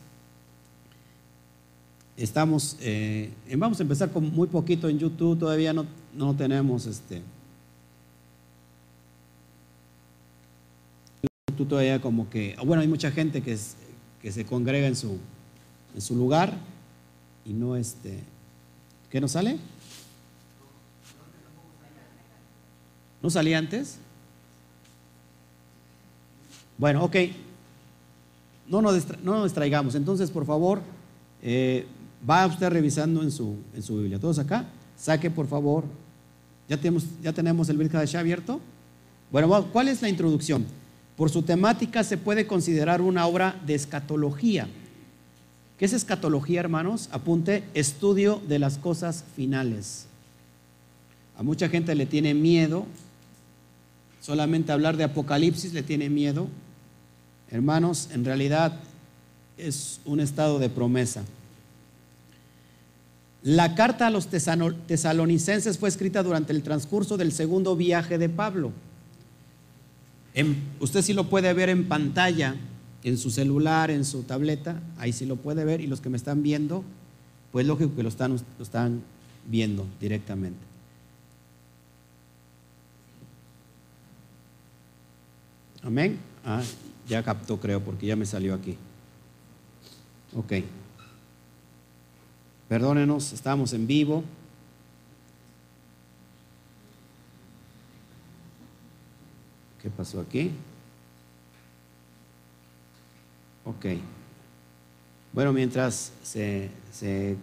[2.15, 2.77] estamos.
[2.79, 5.39] Eh, vamos a empezar con muy poquito en YouTube.
[5.39, 7.21] Todavía no, no tenemos este.
[11.49, 12.55] YouTube todavía como que.
[12.63, 13.57] Bueno, hay mucha gente que,
[14.21, 15.17] que se congrega en su,
[15.95, 16.53] en su lugar
[17.47, 18.19] y no este.
[19.09, 19.57] ¿Qué no sale?
[23.21, 23.97] ¿No salía antes?
[26.77, 27.15] Bueno, ok.
[28.67, 29.95] No nos, no distraigamos.
[29.95, 30.81] Entonces, por favor,
[31.41, 31.87] eh,
[32.29, 34.19] va usted revisando en su, en su Biblia.
[34.19, 34.65] Todos acá,
[34.97, 35.85] saque por favor.
[36.67, 38.59] ¿Ya tenemos, ya tenemos el de abierto?
[39.31, 40.65] Bueno, ¿cuál es la introducción?
[41.15, 44.67] Por su temática se puede considerar una obra de escatología
[45.77, 47.07] ¿Qué es escatología, hermanos?
[47.11, 50.07] Apunte, estudio de las cosas finales.
[51.37, 52.87] A mucha gente le tiene miedo,
[54.19, 56.47] solamente hablar de Apocalipsis le tiene miedo.
[57.51, 58.79] Hermanos, en realidad
[59.55, 61.23] es un estado de promesa.
[63.43, 68.71] La carta a los tesalonicenses fue escrita durante el transcurso del segundo viaje de Pablo.
[70.79, 72.55] usted sí lo puede ver en pantalla,
[73.03, 76.17] en su celular, en su tableta, ahí sí lo puede ver y los que me
[76.17, 76.83] están viendo,
[77.51, 79.01] pues lógico que lo están, lo están
[79.47, 80.59] viendo directamente.
[85.83, 86.17] Amén.
[86.43, 86.61] Ah,
[87.07, 88.77] ya captó, creo, porque ya me salió aquí.
[90.35, 90.53] Ok.
[92.67, 94.23] Perdónenos, estamos en vivo.
[99.81, 100.51] ¿Qué pasó aquí?
[103.67, 103.85] Ok.
[105.33, 107.37] Bueno, mientras se, se,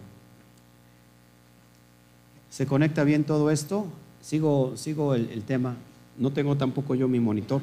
[2.65, 3.85] conecta bien todo esto,
[4.21, 5.75] sigo, sigo el, tema.
[6.17, 7.61] No tengo tampoco yo mi monitor.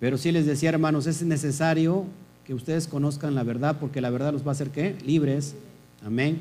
[0.00, 2.04] Pero sí les decía, hermanos, es necesario
[2.44, 4.94] que ustedes conozcan la verdad, porque la verdad los va a hacer qué?
[5.02, 5.54] Libres.
[6.04, 6.40] Amén.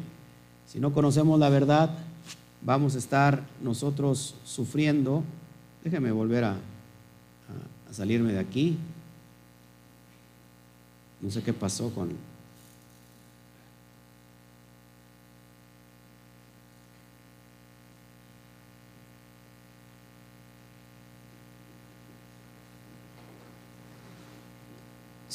[0.67, 1.97] Si no conocemos la verdad,
[2.62, 5.23] vamos a estar nosotros sufriendo.
[5.82, 6.58] Déjeme volver a
[7.93, 8.78] salirme de aquí.
[11.21, 12.10] No sé qué pasó con,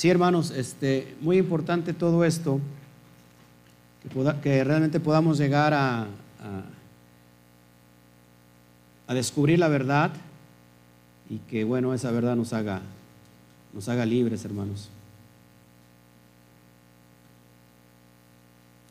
[0.00, 2.58] Sí, hermanos, este, muy importante todo esto,
[4.42, 6.06] que, realmente podamos llegar a,
[9.06, 10.10] a, descubrir la verdad
[11.28, 12.80] y que, bueno, esa verdad nos haga,
[13.74, 14.88] nos haga libres, hermanos.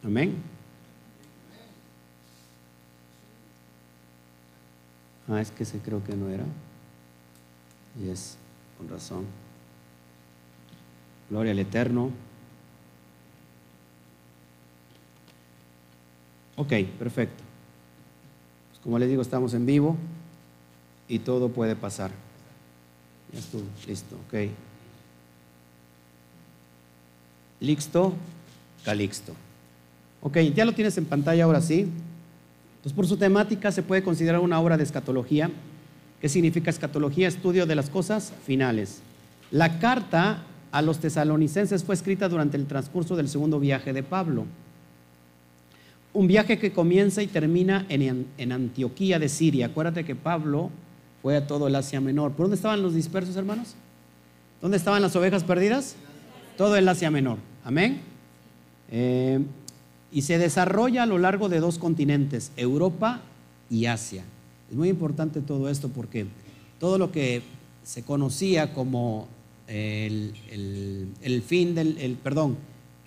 [0.04, 0.36] Amén.
[5.28, 6.46] Ah, es que ese creo que no era.
[8.02, 8.38] Y es,
[8.78, 9.26] con razón.
[11.30, 12.12] Gloria al Eterno.
[16.56, 17.44] Ok, perfecto.
[18.70, 19.96] Pues como les digo, estamos en vivo
[21.08, 22.12] y todo puede pasar.
[23.32, 24.50] Ya estuvo, listo, ok.
[27.60, 28.14] Listo,
[28.84, 29.36] calixto.
[30.21, 31.88] Ok, ya lo tienes en pantalla ahora sí.
[32.77, 35.49] Entonces, por su temática se puede considerar una obra de escatología.
[36.21, 37.27] ¿Qué significa escatología?
[37.27, 39.01] Estudio de las cosas finales.
[39.51, 44.45] La carta a los tesalonicenses fue escrita durante el transcurso del segundo viaje de Pablo.
[46.13, 49.67] Un viaje que comienza y termina en, Antioquía de Siria.
[49.67, 50.69] Acuérdate que Pablo
[51.21, 52.32] fue a todo el Asia Menor.
[52.32, 53.75] ¿Por dónde estaban los dispersos, hermanos?
[54.62, 55.95] ¿Dónde estaban las ovejas perdidas?
[56.58, 57.38] Todo el Asia Menor.
[57.63, 58.01] Amén.
[58.91, 59.39] Eh,
[60.12, 63.22] y se desarrolla a lo largo de dos continentes, Europa
[63.69, 64.24] y Asia.
[64.69, 66.26] Es muy importante todo esto porque
[66.80, 67.41] todo lo que
[67.84, 69.28] se conocía como
[69.67, 70.34] el,
[71.45, 72.58] fin del, el, perdón,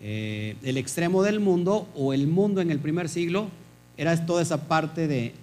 [0.01, 3.49] eh, el extremo del mundo o el mundo en el primer siglo
[3.97, 5.35] era toda esa parte de,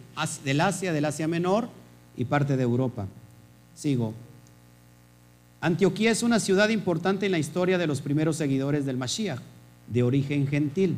[0.43, 1.69] del Asia, del Asia Menor
[2.17, 3.07] y parte de Europa.
[3.75, 4.13] Sigo.
[5.61, 9.39] Antioquía es una ciudad importante en la historia de los primeros seguidores del Mashiach,
[9.87, 10.95] de origen gentil.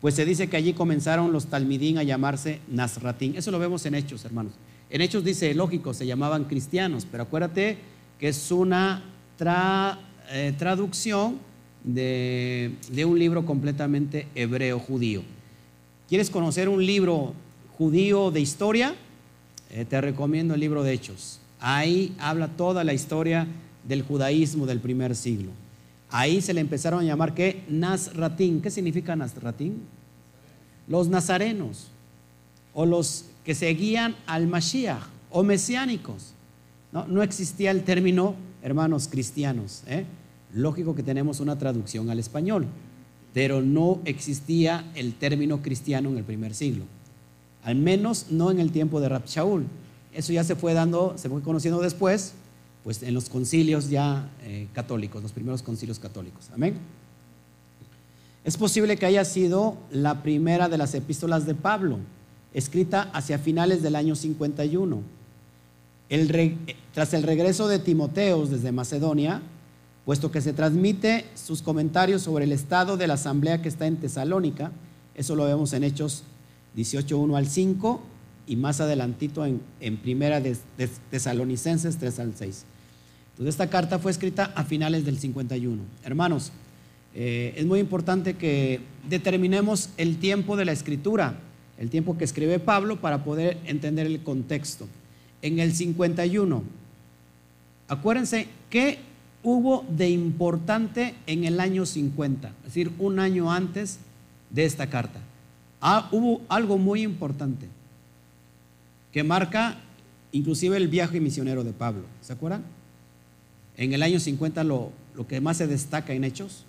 [0.00, 3.34] Pues se dice que allí comenzaron los talmidín a llamarse Nazratín.
[3.36, 4.52] Eso lo vemos en Hechos, hermanos.
[4.90, 7.78] En Hechos dice, lógico, se llamaban cristianos, pero acuérdate
[8.18, 9.02] que es una
[10.30, 11.38] eh, traducción
[11.84, 12.72] de,
[13.06, 15.22] un libro completamente hebreo judío.
[16.08, 17.34] ¿Quieres conocer un libro
[17.76, 18.94] judío de historia?
[19.70, 21.40] Eh, te recomiendo el libro de Hechos.
[21.60, 23.46] Ahí habla toda la historia
[23.86, 25.50] del judaísmo del primer siglo.
[26.10, 27.64] Ahí se le empezaron a llamar ¿qué?
[27.68, 28.60] Nazratín.
[28.60, 29.82] ¿Qué significa Nazratín?
[30.86, 31.88] Los nazarenos
[32.72, 36.34] o los que seguían al Mashiach o mesiánicos.
[36.92, 39.82] No, existía el término hermanos cristianos.
[39.86, 40.04] ¿eh?
[40.54, 42.66] Lógico que tenemos una traducción al español,
[43.34, 46.84] pero no existía el término cristiano en el primer siglo.
[47.62, 49.66] Al menos no en el tiempo de Rab Shaul.
[50.14, 52.32] Eso ya se fue dando, se fue conociendo después,
[52.88, 56.48] pues en los concilios ya eh, católicos, los primeros concilios católicos.
[56.54, 56.78] Amén.
[58.44, 61.98] Es posible que haya sido la primera de las epístolas de Pablo,
[62.54, 65.02] escrita hacia finales del año 51
[66.94, 69.42] tras el regreso de Timoteos desde Macedonia,
[70.06, 73.98] puesto que se transmite sus comentarios sobre el estado de la asamblea que está en
[73.98, 74.72] Tesalónica,
[75.14, 76.22] eso lo vemos en Hechos
[76.74, 78.00] 18.1 al 5
[78.46, 79.60] y más adelantito en,
[79.98, 80.56] Primera de,
[81.10, 82.64] Tesalonicenses 3 al 6.
[83.38, 85.80] Entonces esta carta fue escrita a finales del 51.
[86.02, 86.50] Hermanos,
[87.14, 91.38] eh, es muy importante que determinemos el tiempo de la escritura,
[91.78, 94.88] el tiempo que escribe Pablo para poder entender el contexto.
[95.40, 96.64] en el 51.
[97.86, 98.98] Acuérdense qué
[99.44, 104.00] hubo de importante en el año 50, es decir, un año antes
[104.50, 105.20] de esta carta.
[105.80, 107.68] Ah, hubo algo muy importante
[109.12, 109.78] que marca
[110.32, 112.02] inclusive el viaje misionero de Pablo.
[112.20, 112.64] ¿Se acuerdan?
[113.78, 116.64] En el año 50 lo, lo que más se destaca en Hechos.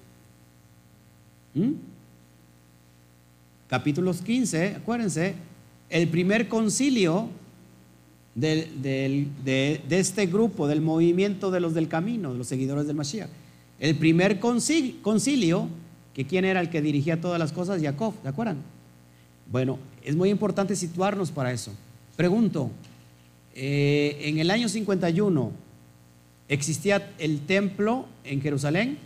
[1.53, 1.73] ¿Mm?
[3.67, 5.35] Capítulos 15, acuérdense,
[5.89, 7.29] el primer concilio
[8.35, 13.29] de, este grupo, del movimiento de los del camino, de los seguidores del Mashiach.
[13.79, 15.67] El primer concilio,
[16.13, 18.57] que quién era el que dirigía todas las cosas, Jacob, ¿de acuerdan?
[19.51, 21.71] Bueno, es muy importante situarnos para eso.
[22.15, 22.71] Pregunto,
[23.55, 25.51] eh, en el año 51,
[26.49, 28.97] ¿existía el templo en Jerusalén?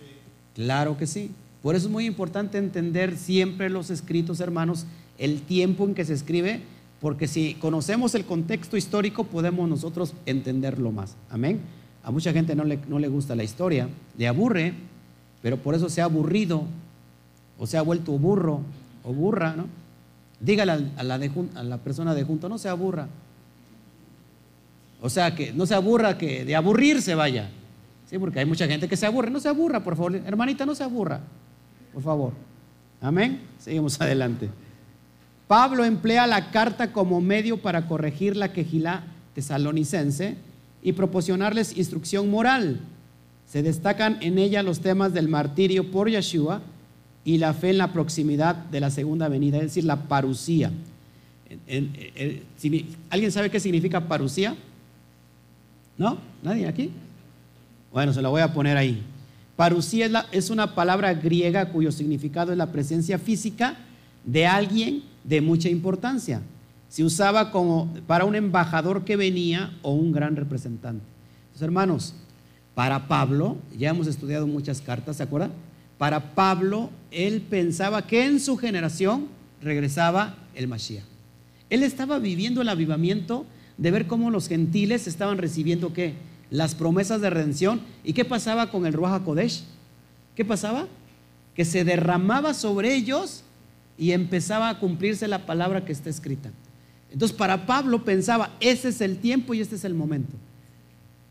[0.55, 1.31] Claro que sí.
[1.61, 4.85] Por eso es muy importante entender siempre los escritos, hermanos,
[5.17, 6.61] el tiempo en que se escribe
[7.03, 11.17] porque si conocemos el contexto histórico podemos nosotros entenderlo más.
[11.29, 11.59] Amén.
[12.01, 14.73] A mucha gente no le, no le gusta la historia, le aburre,
[15.41, 16.63] pero por eso se ha aburrido
[17.59, 18.61] o se ha vuelto burro
[19.03, 19.65] o burra, ¿no?
[20.39, 23.09] Dígale a la, a la persona de junto, no se aburra.
[25.05, 27.49] O sea, que no se aburra, que de aburrirse vaya.
[28.09, 29.29] Sí, porque hay mucha gente que se aburre.
[29.29, 30.15] No se aburra, por favor.
[30.15, 31.19] Hermanita, no se aburra.
[31.93, 32.31] Por favor.
[33.01, 33.41] Amén.
[33.59, 34.49] Seguimos adelante.
[35.45, 39.03] Pablo emplea la carta como medio para corregir la quejilá
[39.35, 40.37] tesalonicense
[40.81, 42.79] y proporcionarles instrucción moral.
[43.45, 46.61] Se destacan en ella los temas del martirio por Yeshua
[47.25, 50.71] y la fe en la proximidad de la segunda venida, es decir, la parusía.
[53.09, 54.55] ¿Alguien sabe qué significa parusía?
[55.97, 56.17] ¿No?
[56.41, 56.91] ¿Nadie aquí?
[57.91, 59.03] Bueno, se la voy a poner ahí.
[59.55, 63.77] Parusía es, es una palabra griega cuyo significado es la presencia física
[64.23, 66.41] de alguien de mucha importancia.
[66.89, 71.03] Se usaba como para un embajador que venía o un gran representante.
[71.45, 72.15] Entonces, hermanos,
[72.75, 75.51] para Pablo, ya hemos estudiado muchas cartas, ¿se acuerdan?
[75.97, 79.27] Para Pablo, él pensaba que en su generación
[79.61, 81.03] regresaba el Mashiach.
[81.69, 83.45] Él estaba viviendo el avivamiento
[83.77, 86.13] de ver cómo los gentiles estaban recibiendo qué?
[86.49, 87.81] Las promesas de redención.
[88.03, 89.63] ¿Y qué pasaba con el Ruach Kodesh?
[90.35, 90.87] ¿Qué pasaba?
[91.55, 93.43] Que se derramaba sobre ellos
[93.97, 96.51] y empezaba a cumplirse la palabra que está escrita.
[97.11, 100.33] Entonces para Pablo pensaba, ese es el tiempo y este es el momento.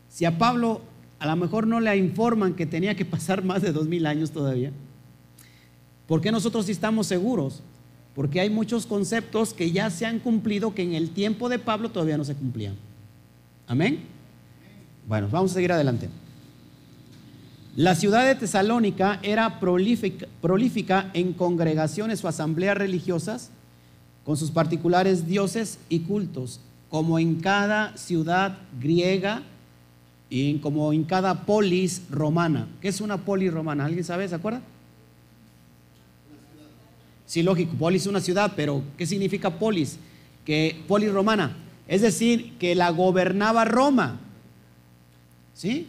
[0.09, 0.81] Si a Pablo
[1.19, 4.31] a lo mejor no le informan que tenía que pasar más de dos mil años
[4.31, 4.71] todavía,
[6.07, 7.63] ¿por qué nosotros sí estamos seguros?
[8.15, 11.89] Porque hay muchos conceptos que ya se han cumplido que en el tiempo de Pablo
[11.89, 12.75] todavía no se cumplían.
[13.67, 14.01] Amén.
[15.07, 16.09] Bueno, vamos a seguir adelante.
[17.75, 23.49] La ciudad de Tesalónica era prolífica, en congregaciones o asambleas religiosas
[24.23, 29.41] con sus particulares dioses y cultos, como en cada ciudad griega
[30.29, 32.67] y como en cada polis romana.
[32.79, 33.85] ¿Qué es una polis romana?
[33.85, 34.27] ¿Alguien sabe?
[34.29, 34.61] ¿Se acuerda?
[37.25, 39.97] Sí, lógico, polis es una ciudad, pero ¿qué significa polis?
[40.45, 41.55] Que polis romana,
[41.87, 44.19] es decir, que la gobernaba Roma.
[45.53, 45.87] ¿Sí?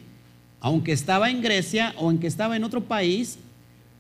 [0.64, 3.36] aunque estaba en Grecia o aunque estaba en otro país,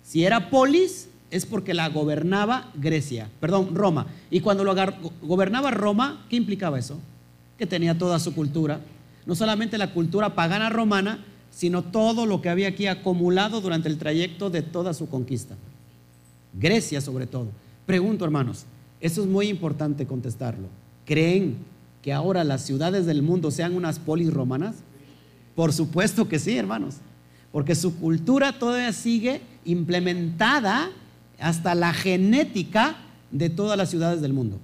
[0.02, 4.06] si era polis, es porque la gobernaba Grecia, perdón, Roma.
[4.30, 4.74] Y cuando lo
[5.20, 6.98] gobernaba Roma, ¿qué implicaba eso?
[7.58, 8.80] Que tenía toda su cultura,
[9.26, 13.98] no solamente la cultura pagana romana, sino todo lo que había aquí acumulado durante el
[13.98, 15.56] trayecto de toda su conquista.
[16.58, 17.48] Grecia sobre todo.
[17.86, 18.64] Pregunto, hermanos,
[19.00, 20.68] eso es muy importante contestarlo.
[21.04, 21.56] ¿Creen
[22.02, 24.76] que ahora las ciudades del mundo sean unas polis romanas?
[25.54, 26.96] Por supuesto que sí, hermanos,
[27.52, 30.90] porque su cultura todavía sigue implementada
[31.38, 32.96] hasta la genética
[33.30, 34.58] de todas las ciudades del mundo.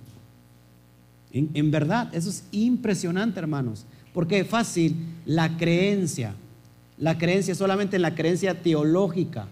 [1.33, 6.35] En, verdad, eso es impresionante, hermanos, porque fácil la creencia,
[6.99, 9.47] la creencia solamente en la creencia teológica,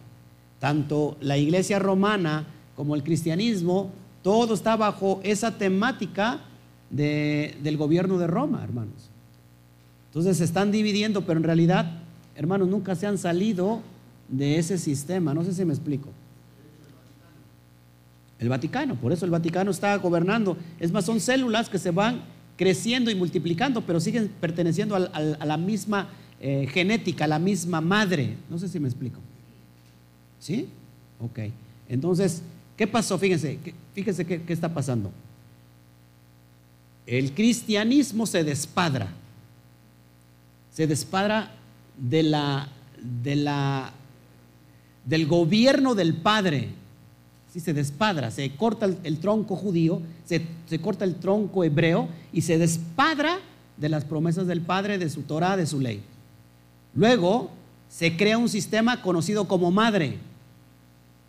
[0.59, 2.47] tanto la iglesia romana
[2.77, 3.91] como el cristianismo,
[4.23, 6.41] todo está bajo esa temática
[6.91, 9.11] del gobierno de Roma, hermanos.
[10.07, 12.01] Entonces se están dividiendo, pero en realidad,
[12.35, 13.81] hermanos, nunca se han salido
[14.29, 15.35] de ese sistema.
[15.35, 16.09] No sé si me explico.
[18.39, 20.57] El Vaticano, por eso el Vaticano está gobernando.
[20.79, 22.23] Es más, son células que se van
[22.57, 26.09] creciendo y multiplicando, pero siguen perteneciendo a la misma
[26.41, 28.37] eh, genética, a la misma madre.
[28.49, 29.21] No sé si me explico.
[30.41, 30.69] ¿Sí?
[31.21, 31.41] Ok.
[31.89, 32.43] Entonces,
[32.77, 33.19] ¿qué pasó?
[33.19, 33.59] Fíjense,
[33.95, 35.11] fíjense qué, está pasando.
[37.07, 39.09] El cristianismo se despadra
[40.79, 41.51] se despadra
[41.97, 42.69] de la,
[43.03, 43.91] de la,
[45.05, 46.69] del gobierno del Padre.
[47.53, 50.41] Sí, se despadra, se corta el, tronco judío, se,
[50.81, 53.41] corta el tronco hebreo y se despadra
[53.77, 56.01] de las promesas del Padre, de su Torah, de su ley.
[56.95, 57.51] Luego
[57.89, 60.19] se crea un sistema conocido como madre.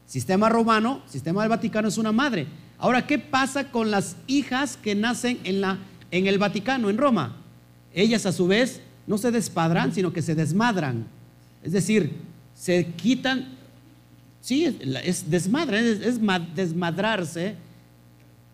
[0.10, 2.47] Sistema romano, sistema del Vaticano es una madre.
[2.80, 5.78] Ahora, ¿qué pasa con las hijas que nacen en, la,
[6.10, 7.36] en el Vaticano, en Roma?
[7.93, 11.05] Ellas a su vez no se despadran, sino que se desmadran.
[11.62, 12.12] Es decir,
[12.55, 13.49] se quitan,
[14.41, 16.20] sí, es desmadre, es,
[16.55, 17.55] desmadrarse,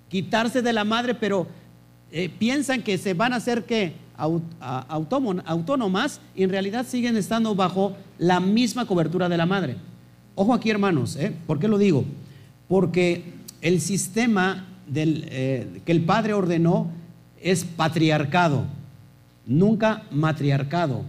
[0.10, 1.48] quitarse de la madre, pero
[2.12, 7.96] eh, piensan que se van a hacer que autónomas y en realidad siguen estando bajo
[8.18, 9.78] la misma cobertura de la madre.
[10.36, 11.32] Ojo aquí hermanos, ¿eh?
[11.48, 12.04] ¿por qué lo digo?
[12.68, 13.24] Porque
[13.62, 16.92] el sistema eh, que el padre ordenó
[17.42, 18.66] es patriarcado,
[19.46, 21.04] nunca matriarcado.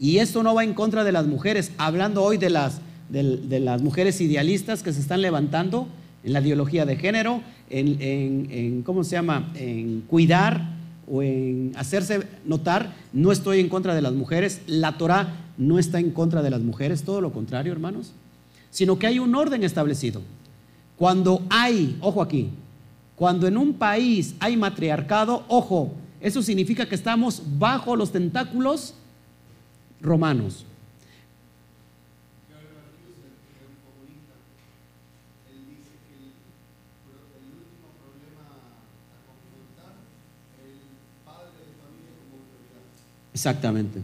[0.00, 3.82] Y esto no va en contra de las mujeres, hablando hoy de las, de, las
[3.82, 5.86] mujeres idealistas que se están levantando
[6.24, 10.72] en la ideología de género, en, en, ¿cómo se llama?, en cuidar
[11.08, 16.00] o en hacerse notar, no estoy en contra de las mujeres, la Torah no está
[16.00, 18.12] en contra de las mujeres, todo lo contrario, hermanos,
[18.72, 20.22] sino que hay un orden establecido.
[20.96, 22.48] Cuando hay, ojo aquí,
[23.14, 28.94] cuando en un país hay matriarcado, ojo, eso significa que estamos bajo los tentáculos
[30.00, 30.64] romanos.
[43.34, 44.00] Exactamente.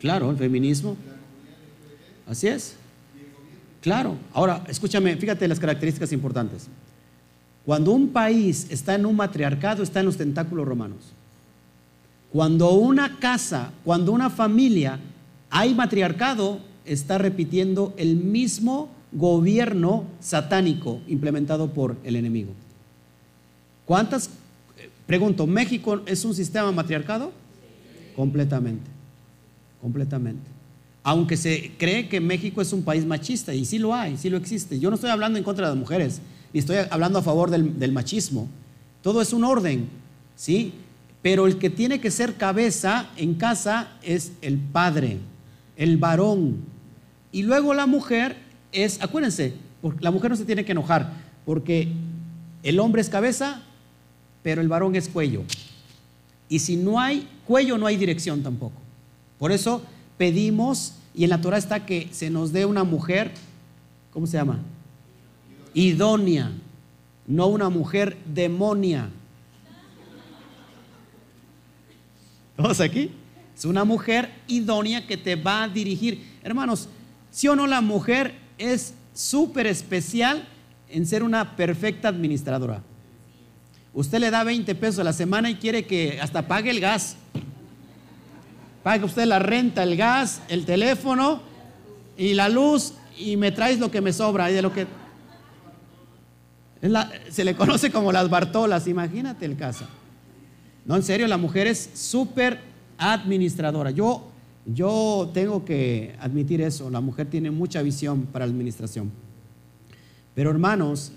[0.00, 0.96] Claro, el feminismo.
[2.26, 2.76] Así es.
[3.80, 4.16] Claro.
[4.32, 6.68] Ahora, escúchame, fíjate las características importantes.
[7.66, 11.12] Cuando un país está en un matriarcado, está en los tentáculos romanos.
[12.32, 14.98] Cuando una casa, cuando una familia
[15.50, 22.52] hay matriarcado, está repitiendo el mismo gobierno satánico implementado por el enemigo.
[23.86, 24.30] ¿Cuántas?
[25.06, 27.32] Pregunto, ¿México es un sistema matriarcado?
[28.16, 28.90] Completamente,
[29.80, 30.53] completamente.
[31.04, 34.36] Aunque se cree que México es un país machista, y sí lo hay, sí lo
[34.36, 34.80] existe.
[34.80, 36.20] Yo no estoy hablando en contra de las mujeres,
[36.52, 38.48] ni estoy hablando a favor del, del machismo.
[39.02, 39.88] Todo es un orden,
[40.34, 40.72] ¿sí?
[41.22, 45.18] Pero el que tiene que ser cabeza en casa es el padre,
[45.76, 46.56] el varón.
[47.32, 48.36] Y luego la mujer
[48.72, 49.54] es, acuérdense,
[50.00, 51.12] la mujer no se tiene que enojar,
[51.44, 51.88] porque
[52.62, 53.62] el hombre es cabeza,
[54.42, 55.42] pero el varón es cuello.
[56.48, 58.80] Y si no hay cuello, no hay dirección tampoco.
[59.38, 59.82] Por eso
[60.16, 63.32] pedimos, y en la Torah está que se nos dé una mujer,
[64.12, 64.60] ¿cómo se llama?
[65.74, 66.52] Idónea,
[67.26, 69.08] no una mujer demonia.
[72.56, 73.10] ¿Todos aquí?
[73.56, 76.24] Es una mujer idónea que te va a dirigir.
[76.42, 76.88] Hermanos,
[77.30, 80.46] si o no la mujer es súper especial
[80.88, 82.82] en ser una perfecta administradora.
[83.92, 87.16] Usted le da 20 pesos a la semana y quiere que hasta pague el gas.
[88.84, 91.40] Pague usted la renta, el gas, el teléfono
[92.18, 94.86] y la luz y me traes lo que me sobra y de lo que...
[97.30, 99.86] se le conoce como las Bartolas, imagínate el caso.
[100.84, 102.60] No, en serio, la mujer es súper
[102.98, 103.90] administradora.
[103.90, 104.28] Yo,
[104.66, 106.90] yo tengo que admitir eso.
[106.90, 109.10] La mujer tiene mucha visión para la administración.
[110.34, 111.10] Pero hermanos,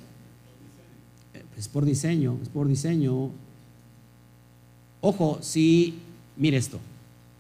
[1.58, 3.30] es por diseño, es por diseño.
[5.02, 6.00] Ojo, si,
[6.38, 6.80] mire esto,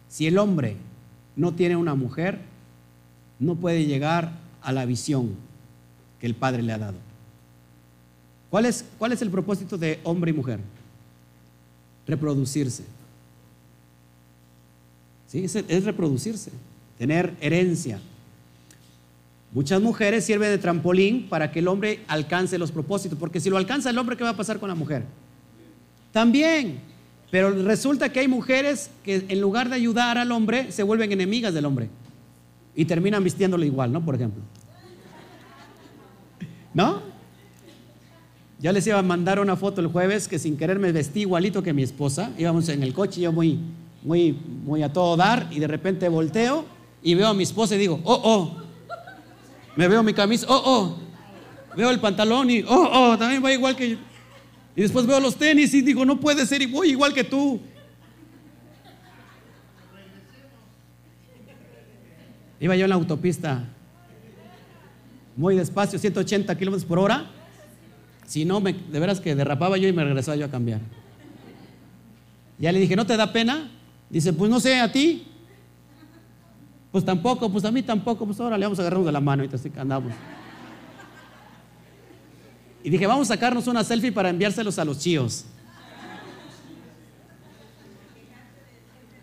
[0.09, 0.75] si el hombre
[1.35, 2.39] no tiene una mujer,
[3.39, 4.31] no puede llegar
[4.61, 5.35] a la visión
[6.19, 6.97] que el Padre le ha dado.
[8.49, 10.59] ¿Cuál es, cuál es el propósito de hombre y mujer?
[12.07, 12.83] reproducirse.
[15.27, 15.43] ¿Sí?
[15.43, 16.51] Es, reproducirse,
[16.97, 17.99] tener herencia.
[19.51, 23.57] Muchas mujeres sirven de trampolín para que el hombre alcance los propósitos, porque si lo
[23.57, 25.03] alcanza el hombre, ¿qué va a pasar con la mujer?
[26.11, 26.79] También,
[27.29, 31.53] pero resulta que hay mujeres que en lugar de ayudar al hombre, se vuelven enemigas
[31.53, 31.89] del hombre
[32.75, 34.03] y terminan vistiéndolo igual, ¿no?
[34.03, 34.41] Por ejemplo.
[36.73, 37.01] ¿No?
[38.59, 41.61] Ya les iba a mandar una foto el jueves que sin querer me vestí igualito
[41.61, 42.31] que mi esposa.
[42.37, 43.59] Íbamos en el coche, yo muy,
[44.03, 44.31] muy,
[44.63, 46.65] muy a todo dar y de repente volteo
[47.03, 48.57] y veo a mi esposa y digo, oh, oh.
[49.75, 50.97] Me veo mi camisa, oh, oh.
[51.75, 53.97] Veo el pantalón y, oh, oh, también voy igual que yo.
[54.77, 57.59] Y después veo los tenis y digo, no puede ser, y voy igual que tú.
[62.61, 63.65] Iba yo en la autopista,
[65.35, 67.31] muy despacio, 180 kilómetros por hora
[68.27, 70.81] si no, de veras que derrapaba yo y me regresaba yo a cambiar.
[72.59, 73.71] Ya le dije, ¿no te da pena?
[74.09, 75.25] Dice, pues no sé, a ti.
[76.91, 79.45] Pues tampoco, pues a mí tampoco, pues ahora le vamos a agarrarnos de la mano
[79.45, 80.11] y así que andamos.
[82.87, 85.43] Y dije, vamos a sacarnos una selfie para enviárselos a los chíos.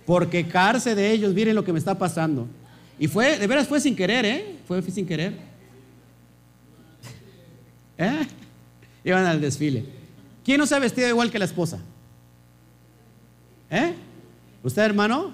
[0.05, 2.47] por quejarse de ellos, miren lo que me está pasando.
[2.99, 4.57] Y fue, de veras fue sin querer, ¿eh?
[4.69, 5.33] Fue sin querer.
[7.97, 8.27] ¿Eh?
[9.03, 9.87] Iban al desfile.
[10.45, 11.79] ¿Quién no se ha vestido igual que la esposa?
[13.71, 13.95] ¿Eh?
[14.63, 15.33] ¿Usted, hermano?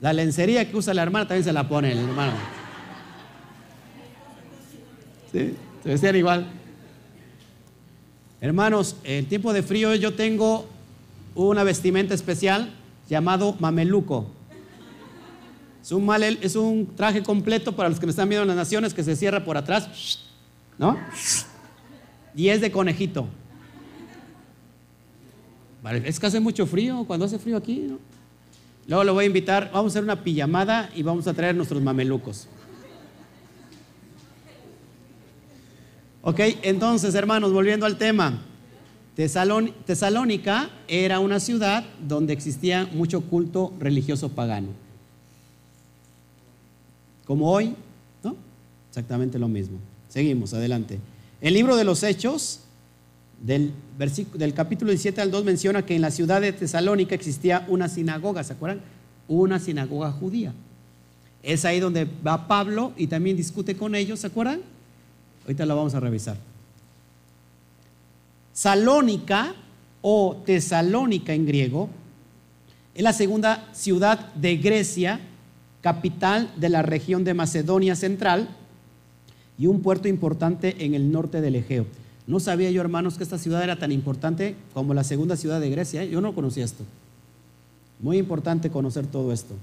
[0.00, 2.32] La lencería que usa la hermana también se la pone el hermano.
[5.30, 5.54] ¿Sí?
[5.84, 6.57] Se vestían igual.
[8.40, 10.66] Hermanos, en tiempo de frío yo tengo
[11.34, 12.72] una vestimenta especial
[13.08, 14.28] llamado mameluco.
[15.82, 16.08] Es un,
[16.40, 19.16] es un traje completo para los que me están viendo en las naciones que se
[19.16, 20.20] cierra por atrás,
[20.78, 20.96] ¿no?
[22.36, 23.26] Y es de conejito.
[26.04, 27.98] Es que hace mucho frío, cuando hace frío aquí, ¿no?
[28.86, 31.82] Luego lo voy a invitar, vamos a hacer una pijamada y vamos a traer nuestros
[31.82, 32.48] mamelucos.
[36.22, 38.42] Ok, entonces hermanos, volviendo al tema.
[39.14, 44.68] Tesalónica era una ciudad donde existía mucho culto religioso pagano.
[47.24, 47.74] Como hoy,
[48.22, 48.36] ¿no?
[48.88, 49.78] Exactamente lo mismo.
[50.08, 51.00] Seguimos, adelante.
[51.40, 52.60] El libro de los Hechos,
[53.42, 53.72] del,
[54.34, 58.44] del capítulo 17 al 2, menciona que en la ciudad de Tesalónica existía una sinagoga,
[58.44, 58.80] ¿se acuerdan?
[59.26, 60.52] Una sinagoga judía.
[61.42, 64.60] Es ahí donde va Pablo y también discute con ellos, ¿se acuerdan?
[65.48, 66.36] Ahorita lo vamos a revisar.
[68.52, 69.54] Salónica
[70.02, 71.88] o Tesalónica en griego
[72.94, 75.20] es la segunda ciudad de Grecia,
[75.80, 78.50] capital de la región de Macedonia Central
[79.56, 81.86] y un puerto importante en el norte del Egeo.
[82.26, 85.70] No sabía yo, hermanos, que esta ciudad era tan importante como la segunda ciudad de
[85.70, 86.02] Grecia.
[86.02, 86.10] ¿eh?
[86.10, 86.84] Yo no conocía esto.
[88.00, 89.54] Muy importante conocer todo esto.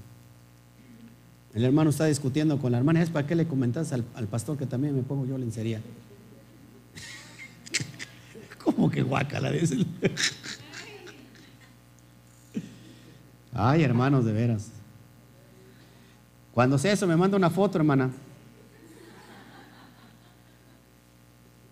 [1.56, 3.02] El hermano está discutiendo con la hermana.
[3.02, 5.80] ¿Es para qué le comentas al, pastor que también me pongo yo lencería?
[8.62, 9.50] ¿Cómo que guacala?
[13.54, 14.68] Ay, hermanos, de veras.
[16.52, 18.10] Cuando sea eso, me manda una foto, hermana.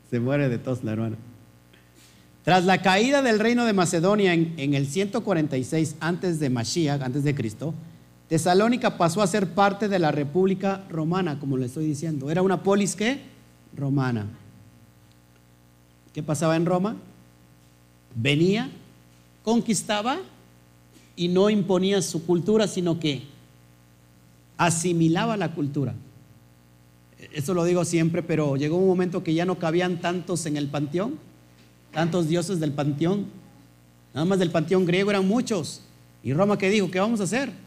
[0.08, 1.16] Se muere de tos la hermana.
[2.42, 7.22] Tras la caída del reino de Macedonia en, en, el 146 antes de Mashiach, antes
[7.22, 7.74] de Cristo,
[8.28, 12.30] Tesalónica pasó a ser parte de la República Romana, como le estoy diciendo.
[12.30, 13.20] Era una polis que
[13.76, 14.26] romana.
[16.12, 16.96] ¿Qué pasaba en Roma?
[18.14, 18.70] Venía,
[19.42, 20.18] conquistaba
[21.16, 23.22] y no imponía su cultura, sino que
[24.56, 25.94] asimilaba la cultura.
[27.32, 30.68] Eso lo digo siempre, pero llegó un momento que ya no cabían tantos en el
[30.68, 31.18] panteón,
[31.92, 33.26] tantos dioses del panteón.
[34.14, 35.82] Nada más del panteón griego eran muchos.
[36.22, 36.90] ¿Y Roma qué dijo?
[36.90, 37.63] ¿Qué vamos a hacer?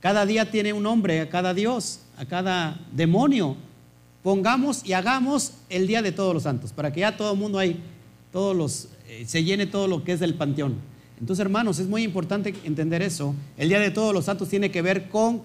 [0.00, 3.56] Cada día tiene un nombre, a cada dios, a cada demonio
[4.22, 7.58] pongamos y hagamos el Día de Todos los Santos, para que ya todo el mundo
[7.58, 7.80] ahí,
[8.32, 10.74] todos los, eh, se llene todo lo que es del panteón.
[11.18, 13.34] Entonces, hermanos, es muy importante entender eso.
[13.56, 15.40] El Día de Todos los Santos tiene que ver con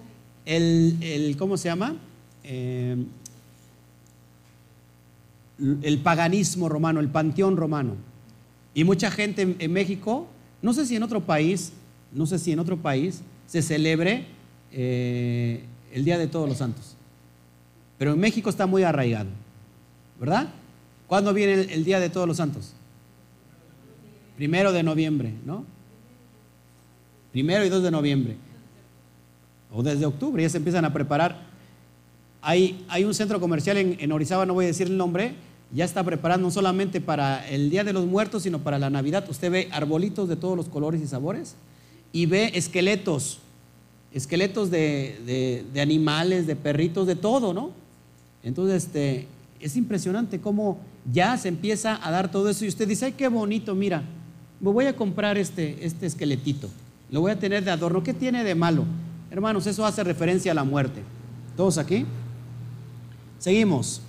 [0.45, 1.95] el, ¿cómo se llama?
[2.43, 2.97] Eh,
[5.81, 7.95] el paganismo romano, el panteón romano.
[8.73, 10.27] Y mucha gente en, México,
[10.61, 11.71] no sé si en otro país,
[12.11, 14.25] no sé si en otro país se celebre
[14.73, 15.63] eh,
[15.93, 16.95] el Día de Todos los Santos.
[17.97, 19.29] Pero en México está muy arraigado,
[20.19, 20.49] ¿verdad?
[21.07, 22.73] ¿Cuándo viene el, Día de Todos los Santos?
[24.35, 25.63] Primero de noviembre, ¿no?
[27.31, 28.35] Primero y dos de noviembre.
[29.71, 31.41] O desde octubre ya se empiezan a preparar.
[32.41, 35.35] Hay, hay un centro comercial en, en, Orizaba, no voy a decir el nombre,
[35.71, 39.25] ya está preparando no solamente para el Día de los Muertos, sino para la Navidad.
[39.29, 41.55] Usted ve arbolitos de todos los colores y sabores
[42.11, 43.39] y ve esqueletos,
[44.13, 47.71] esqueletos de, de animales, de perritos, de todo, ¿no?
[48.43, 49.27] Entonces, este,
[49.59, 50.79] es impresionante cómo
[51.11, 54.03] ya se empieza a dar todo eso y usted dice, ay, qué bonito, mira,
[54.59, 56.69] me voy a comprar este, este esqueletito,
[57.09, 58.83] lo voy a tener de adorno, ¿qué tiene de malo?
[59.31, 61.01] Hermanos, eso hace referencia a la muerte.
[61.57, 62.05] ¿Todos aquí?
[63.39, 64.01] Seguimos.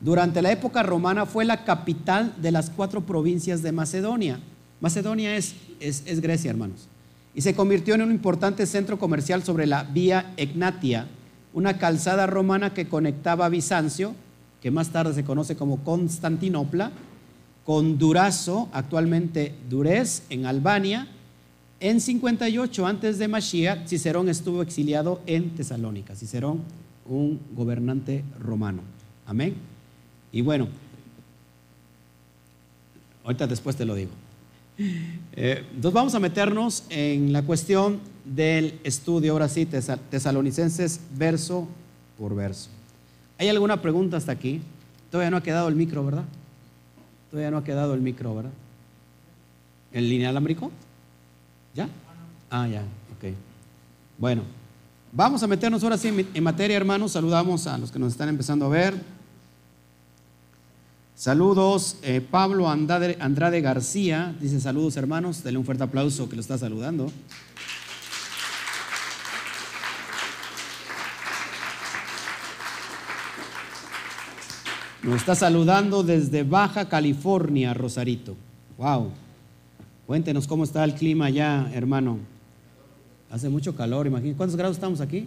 [0.00, 4.40] Durante la época romana fue la capital de las cuatro provincias de Macedonia.
[4.80, 6.88] Macedonia es, es, es Grecia, hermanos.
[7.34, 11.06] Y se convirtió en un importante centro comercial sobre la vía Egnatia,
[11.52, 14.14] una calzada romana que conectaba Bizancio,
[14.60, 16.90] que más tarde se conoce como Constantinopla,
[17.64, 21.06] con Durazo, actualmente Durez, en Albania.
[21.80, 26.16] En 58 antes de Mashiach, Cicerón estuvo exiliado en Tesalónica.
[26.16, 26.62] Cicerón,
[27.06, 28.82] un gobernante romano.
[29.26, 29.54] Amén.
[30.32, 30.68] Y bueno,
[33.24, 34.10] ahorita después te lo digo.
[34.78, 41.66] Eh, entonces vamos a meternos en la cuestión del estudio, ahora sí, tesalonicenses, verso
[42.16, 42.70] por verso.
[43.38, 44.60] ¿Hay alguna pregunta hasta aquí?
[45.10, 46.24] Todavía no ha quedado el micro, ¿verdad?
[47.30, 48.52] Todavía no ha quedado el micro, ¿verdad?
[49.92, 50.70] ¿El lineal alámbrico?
[51.74, 51.88] ¿Ya?
[52.50, 53.34] Ah, ya, ok.
[54.18, 54.42] Bueno,
[55.12, 57.12] vamos a meternos ahora sí en materia, hermanos.
[57.12, 59.17] Saludamos a los que nos están empezando a ver.
[61.18, 66.56] Saludos, eh, Pablo Andrade, García, dice saludos hermanos, denle un fuerte aplauso que lo está
[66.56, 67.10] saludando.
[75.02, 78.36] Nos está saludando desde Baja California, Rosarito.
[78.76, 79.10] Wow.
[80.06, 82.18] Cuéntenos cómo está el clima allá, hermano.
[83.28, 84.36] Hace mucho calor, imagínense.
[84.36, 85.26] ¿Cuántos grados estamos aquí?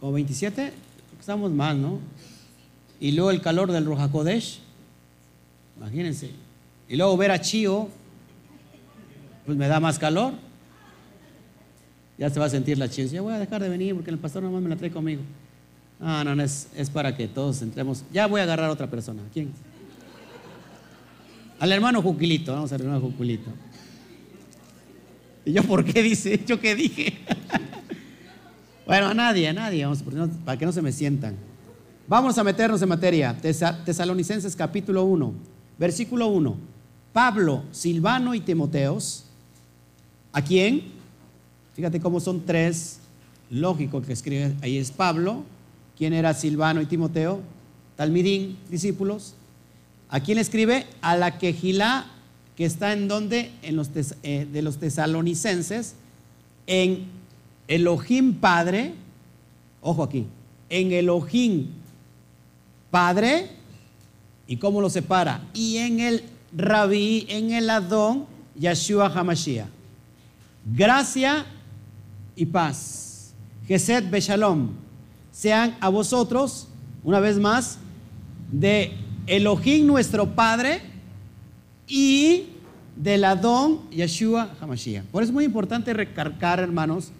[0.00, 0.90] ¿Como 27?
[1.22, 2.00] Estamos mal, ¿no?
[2.98, 4.58] Y luego el calor del Rojakodesh.
[5.76, 6.32] Imagínense.
[6.88, 7.88] Y luego ver a Chío,
[9.46, 10.32] pues me da más calor.
[12.18, 13.06] Ya se va a sentir la Chío.
[13.06, 15.22] Ya voy a dejar de venir porque el pastor nomás me la trae conmigo.
[16.00, 18.02] Ah, no, no, es, es para que todos entremos.
[18.12, 19.22] Ya voy a agarrar a otra persona.
[19.32, 19.52] ¿Quién?
[21.60, 22.52] Al hermano Juquilito.
[22.52, 23.48] Vamos al hermano Juquilito.
[25.44, 26.42] ¿Y yo por qué dice?
[26.44, 27.16] ¿Yo qué dije?
[28.92, 30.04] Bueno, a nadie, a nadie, vamos,
[30.44, 31.34] para que no se me sientan.
[32.06, 33.34] Vamos a meternos en materia.
[33.40, 35.32] Tesalonicenses capítulo 1,
[35.78, 36.54] versículo 1.
[37.10, 39.24] Pablo, Silvano y Timoteos,
[40.30, 40.82] ¿a quién?
[41.74, 42.98] Fíjate cómo son tres,
[43.48, 45.42] lógico que escribe ahí es Pablo.
[45.96, 47.40] ¿Quién era Silvano y Timoteo?
[47.96, 49.32] Talmidín, discípulos.
[50.10, 50.84] ¿A quién escribe?
[51.00, 52.10] A la quejilá
[52.58, 53.52] que está en donde?
[53.62, 53.88] En los
[54.22, 55.94] eh, de los tesalonicenses,
[56.66, 57.21] en
[57.72, 58.92] Elohim Padre,
[59.80, 60.26] ojo aquí,
[60.68, 61.68] en Elohim
[62.90, 63.48] Padre,
[64.46, 65.40] ¿y cómo lo separa?
[65.54, 66.22] Y en el
[66.54, 68.26] Rabí, en el Adón,
[68.60, 69.68] Yeshua Hamashiach.
[70.66, 71.46] Gracia
[72.36, 73.32] y paz.
[73.66, 74.72] Gesed Beshalom.
[75.30, 76.68] Sean a vosotros,
[77.02, 77.78] una vez más,
[78.50, 78.92] de
[79.26, 80.82] Elohim nuestro Padre
[81.88, 82.48] y
[82.96, 85.06] del Adón Yeshua Hamashiach.
[85.06, 87.12] Por eso es muy importante recargar, hermanos,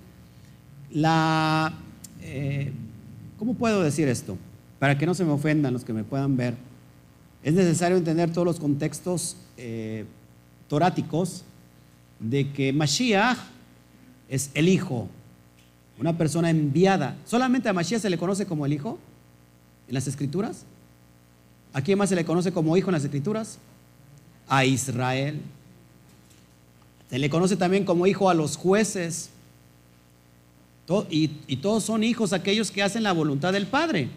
[0.92, 1.72] la,
[2.20, 2.72] eh,
[3.38, 4.36] ¿cómo puedo decir esto?
[4.78, 6.54] Para que no se me ofendan los que me puedan ver.
[7.42, 10.04] Es necesario entender todos los contextos eh,
[10.68, 11.44] toráticos
[12.20, 13.38] de que Mashiach
[14.28, 15.08] es el Hijo,
[15.98, 17.16] una persona enviada.
[17.26, 18.98] ¿Solamente a Mashiach se le conoce como el Hijo
[19.88, 20.64] en las Escrituras?
[21.72, 23.58] ¿A quién más se le conoce como Hijo en las Escrituras?
[24.48, 25.40] A Israel.
[27.10, 29.30] Se le conoce también como Hijo a los jueces,
[31.10, 34.08] y, todos son hijos aquellos que hacen la voluntad del Padre.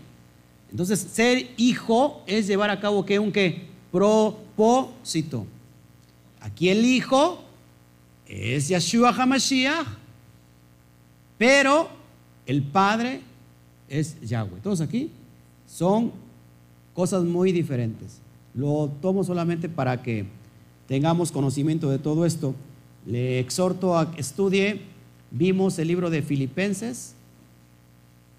[0.71, 3.19] Entonces, ser hijo es llevar a cabo ¿qué?
[3.19, 3.67] un qué?
[3.91, 5.45] Propósito.
[6.41, 7.41] Aquí el hijo
[8.27, 9.87] es Yeshua HaMashiach,
[11.37, 11.89] pero
[12.45, 13.21] el Padre
[13.87, 14.59] es Yahweh.
[14.61, 15.11] Todos aquí
[15.67, 16.11] son
[16.93, 18.19] cosas muy diferentes.
[18.53, 20.25] Lo tomo solamente para que
[20.87, 22.55] tengamos conocimiento de todo esto.
[23.05, 24.81] Le exhorto a que estudie
[25.31, 27.15] Vimos el libro de Filipenses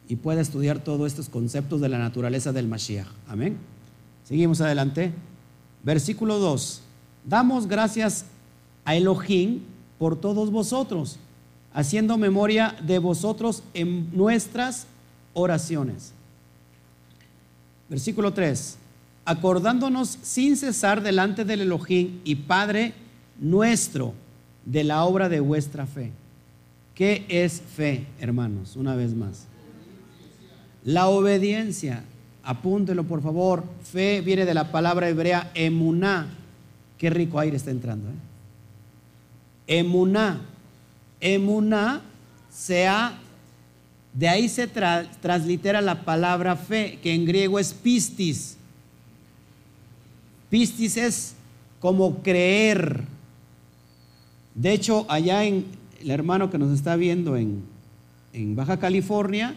[0.08, 3.08] y puede estudiar todos estos conceptos de la naturaleza del Mashiach.
[3.28, 3.58] Amén.
[4.24, 5.12] Seguimos adelante.
[5.82, 6.82] Versículo 2.
[7.24, 8.26] Damos gracias
[8.84, 9.60] a Elohim
[9.98, 11.18] por todos vosotros,
[11.72, 14.86] haciendo memoria de vosotros en nuestras
[15.34, 16.12] oraciones.
[17.88, 18.78] Versículo 3.
[19.24, 22.94] Acordándonos sin cesar delante del Elohim y Padre
[23.38, 24.14] nuestro
[24.64, 26.12] de la obra de vuestra fe
[26.96, 28.74] ¿Qué es fe, hermanos?
[28.74, 29.44] Una vez más.
[30.82, 32.02] La obediencia.
[32.42, 33.64] Apúntelo, por favor.
[33.82, 36.26] Fe viene de la palabra hebrea emuná.
[36.96, 38.08] Qué rico aire está entrando.
[38.08, 39.78] ¿eh?
[39.78, 40.40] Emuná.
[41.20, 42.00] Emuná
[42.50, 43.18] sea,
[44.14, 48.56] de ahí se translitera la palabra fe, que en griego es pistis.
[50.48, 51.34] Pistis es
[51.78, 53.02] como creer.
[54.54, 55.66] De hecho, allá en
[56.06, 57.64] el hermano que nos está viendo en,
[58.54, 59.56] Baja California,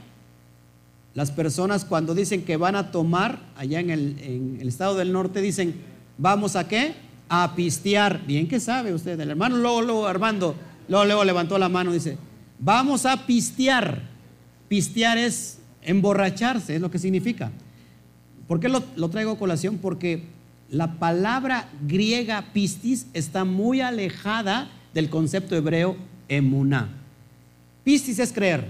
[1.13, 5.75] las personas cuando dicen que van a tomar, allá en el, estado del norte, dicen,
[6.17, 6.95] ¿vamos a qué?
[7.29, 8.25] A pistear.
[8.25, 10.55] Bien que sabe usted, el hermano luego, luego Armando,
[10.87, 12.17] luego, luego levantó la mano, dice,
[12.57, 14.01] vamos a pistear.
[14.67, 17.51] Pistear es emborracharse, es lo que significa.
[18.47, 19.77] ¿Por qué lo, lo traigo a colación?
[19.77, 20.23] Porque
[20.67, 26.87] la palabra griega pistis está muy alejada del concepto hebreo emuná.
[27.83, 28.65] Pistis es creer.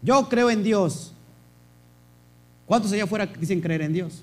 [0.00, 1.12] Yo creo en Dios.
[2.66, 4.22] ¿Cuántos allá afuera dicen creer en Dios?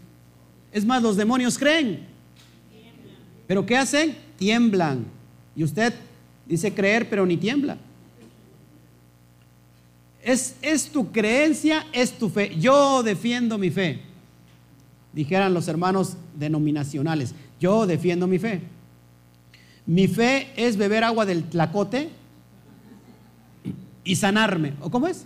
[0.71, 2.07] Es más, los demonios creen.
[3.45, 4.15] ¿Pero qué hacen?
[4.37, 5.05] Tiemblan.
[5.55, 5.93] Y usted
[6.45, 7.77] dice creer, pero ni tiembla.
[10.23, 12.55] Es, es tu creencia, es tu fe.
[12.59, 14.01] Yo defiendo mi fe.
[15.13, 17.33] Dijeran los hermanos denominacionales.
[17.59, 18.61] Yo defiendo mi fe.
[19.87, 22.09] Mi fe es beber agua del tlacote
[24.03, 24.73] y sanarme.
[24.81, 25.25] ¿O cómo es?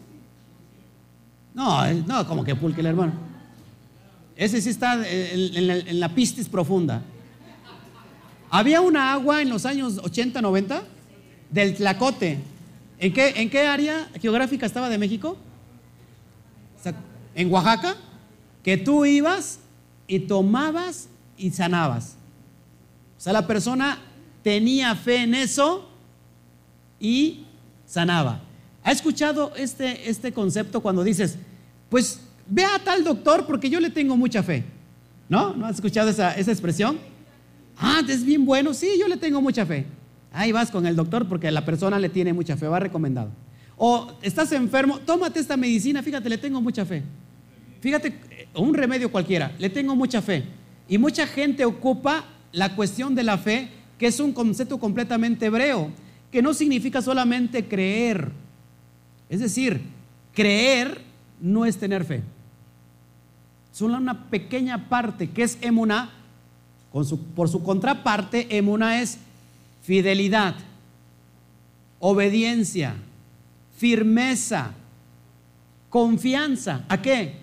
[1.56, 3.14] No, eh, no, como que pulque el hermano.
[4.36, 7.02] Ese sí está en, la, pistis profunda.
[8.52, 10.84] Había una agua en los años 80, 90
[11.50, 12.40] del Tlacote.
[13.00, 15.38] ¿En qué, ¿En qué área geográfica estaba de México?
[17.34, 17.96] En Oaxaca,
[18.64, 19.60] que tú ibas
[20.08, 21.08] y tomabas
[21.38, 22.16] y sanabas.
[23.18, 24.00] O sea, la persona
[24.44, 25.88] tenía fe en eso
[27.00, 27.46] y
[27.86, 28.42] sanaba.
[28.84, 31.38] ¿Ha escuchado este, este concepto cuando dices,
[31.90, 34.64] pues ve a tal doctor porque yo le tengo mucha fe?
[35.30, 35.54] ¿No?
[35.56, 36.98] ¿No has escuchado esa, esa expresión?
[37.78, 39.86] Ah, es bien bueno, sí, yo le tengo mucha fe.
[40.34, 43.32] Ahí vas con el doctor porque la persona le tiene mucha fe, va recomendado.
[43.78, 47.04] O estás enfermo, tómate esta medicina, fíjate, le tengo mucha fe.
[47.82, 48.20] Fíjate,
[48.56, 50.44] un remedio cualquiera, le tengo mucha fe.
[50.88, 53.70] Y mucha gente ocupa la cuestión de la fe,
[54.02, 55.92] que es un concepto completamente hebreo,
[56.32, 58.32] que no significa solamente creer,
[59.30, 59.80] es decir,
[60.34, 61.04] creer
[61.40, 62.24] no es tener fe.
[63.72, 66.10] Solo una pequeña parte que es emuna,
[66.92, 69.20] por su contraparte, emuna es
[69.84, 70.56] fidelidad,
[72.00, 72.96] obediencia,
[73.78, 74.72] firmeza,
[75.92, 76.86] confianza.
[76.90, 77.36] ¿A qué?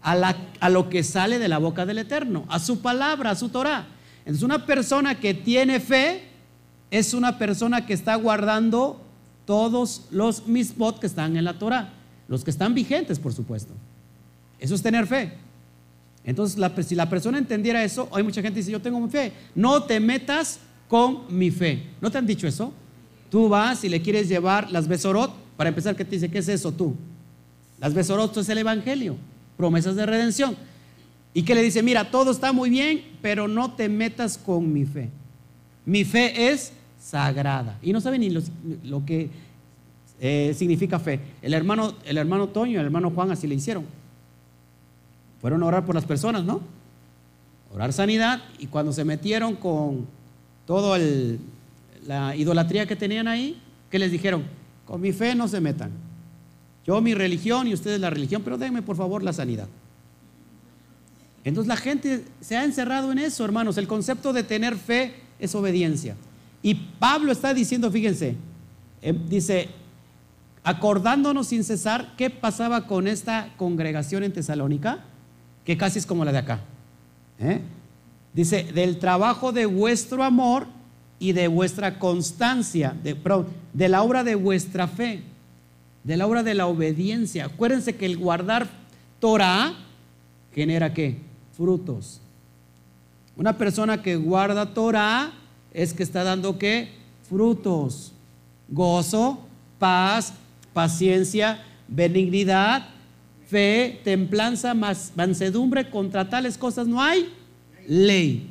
[0.00, 3.50] A, a, lo que sale de la boca del Eterno, a su palabra, a su
[3.50, 3.88] Torah.
[4.24, 6.22] Entonces una persona que tiene fe
[6.90, 9.00] es una persona que está guardando
[9.46, 11.92] todos los misbot que están en la Torah,
[12.28, 13.74] los que están vigentes, por supuesto.
[14.58, 15.32] Eso es tener fe.
[16.24, 19.32] Entonces, si la persona entendiera eso, hay mucha gente que dice, yo tengo fe.
[19.54, 20.58] No te metas
[20.88, 21.82] con mi fe.
[22.00, 22.72] ¿No te han dicho eso?
[23.30, 26.30] Tú vas y le quieres llevar las besorot, para empezar, ¿qué te dice?
[26.30, 26.94] ¿Qué es eso tú?
[27.78, 29.16] Las besorot es el Evangelio,
[29.56, 30.56] promesas de redención.
[31.34, 34.86] Y que le dice, mira, todo está muy bien, pero no te metas con mi
[34.86, 35.10] fe.
[35.84, 37.76] Mi fe es sagrada.
[37.82, 39.28] Y no sabe ni lo, que
[40.20, 41.20] eh, significa fe.
[41.42, 43.84] El hermano, el hermano Toño, el hermano Juan así le hicieron.
[45.40, 46.60] Fueron a orar por las personas, ¿no?
[47.74, 50.06] Orar sanidad y cuando se metieron con
[50.66, 50.98] toda
[52.06, 53.60] la idolatría que tenían ahí,
[53.90, 54.44] ¿qué les dijeron?
[54.86, 55.90] Con mi fe no se metan.
[56.86, 59.66] Yo mi religión y ustedes la religión, pero denme por favor la sanidad.
[61.44, 63.76] Entonces la gente se ha encerrado en eso, hermanos.
[63.76, 66.16] El concepto de tener fe es obediencia.
[66.62, 68.36] Y Pablo está diciendo, fíjense,
[69.02, 69.68] eh, dice,
[70.62, 75.04] acordándonos sin cesar qué pasaba con esta congregación en Tesalónica,
[75.64, 76.60] que casi es como la de acá.
[77.38, 77.60] ¿eh?
[78.32, 80.66] Dice, del trabajo de vuestro amor
[81.18, 83.14] y de vuestra constancia, de,
[83.74, 85.22] de la obra de vuestra fe,
[86.02, 87.44] de la obra de la obediencia.
[87.44, 88.68] Acuérdense que el guardar
[89.20, 89.74] Torah
[90.54, 91.18] genera qué?
[91.56, 92.20] Frutos.
[93.36, 95.32] Una persona que guarda Torah
[95.72, 96.90] es que está dando qué?
[97.28, 98.12] Frutos.
[98.68, 99.38] Gozo,
[99.78, 100.34] paz,
[100.72, 102.88] paciencia, benignidad,
[103.48, 105.90] fe, templanza, mansedumbre.
[105.90, 107.32] Contra tales cosas no hay
[107.86, 108.50] ley.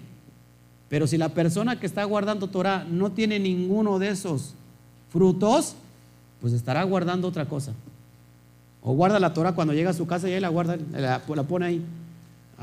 [0.90, 4.54] Pero si la persona que está guardando Torah no tiene ninguno de esos
[5.10, 5.76] frutos,
[6.40, 7.74] pues estará guardando otra cosa.
[8.82, 11.44] O guarda la Torah cuando llega a su casa y ahí la guarda, la, la
[11.44, 11.82] pone ahí,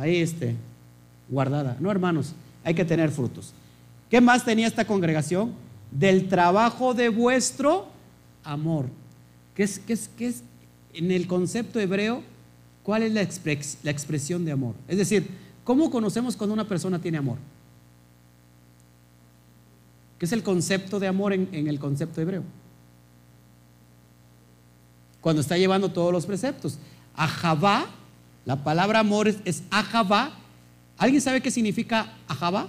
[0.01, 0.57] ahí este,
[1.28, 1.76] guardada.
[1.80, 2.34] No, hermanos,
[2.64, 3.53] hay que tener frutos.
[4.09, 5.53] ¿Qué más tenía esta congregación?
[5.90, 7.86] Del trabajo de vuestro
[8.44, 8.86] amor.
[9.55, 10.42] ¿Qué es, qué es, qué es
[10.94, 12.22] en el concepto hebreo?
[12.82, 13.26] ¿Cuál es la,
[13.82, 14.74] la expresión de amor?
[14.88, 15.28] Es decir,
[15.64, 17.36] ¿cómo conocemos cuando una persona tiene amor?
[20.20, 22.42] ¿Qué es el concepto de amor en, el concepto hebreo?
[25.22, 26.78] Cuando está llevando todos los preceptos.
[27.14, 27.86] Ajabá,
[28.45, 29.62] la palabra amor es, es.
[30.97, 32.68] ¿Alguien sabe qué significa ajabá?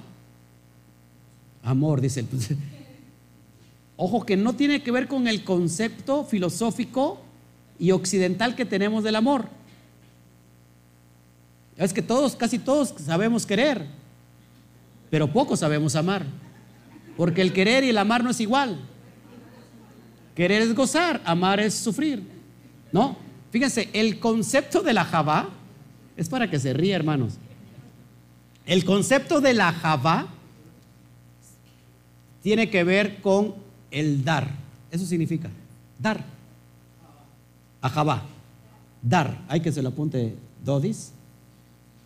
[1.63, 2.27] Amor, dice el.
[3.97, 7.21] Ojo que no tiene que ver con el concepto filosófico
[7.77, 9.47] y occidental que tenemos del amor.
[11.77, 13.85] Es que todos, casi todos sabemos querer,
[15.09, 16.25] pero pocos sabemos amar.
[17.17, 18.79] Porque el querer y el amar no es igual.
[20.35, 22.23] Querer es gozar, amar es sufrir.
[22.91, 23.17] ¿No?
[23.51, 25.49] Fíjense, el concepto de la Java
[26.17, 27.35] es para que se ría, hermanos.
[28.65, 30.27] El concepto de la Java
[32.41, 33.55] tiene que ver con
[33.89, 34.49] el dar.
[34.89, 35.49] Eso significa
[35.99, 36.23] dar.
[37.81, 38.23] Ajabá.
[39.01, 39.41] Dar.
[39.47, 41.11] Hay que se lo apunte Dodis.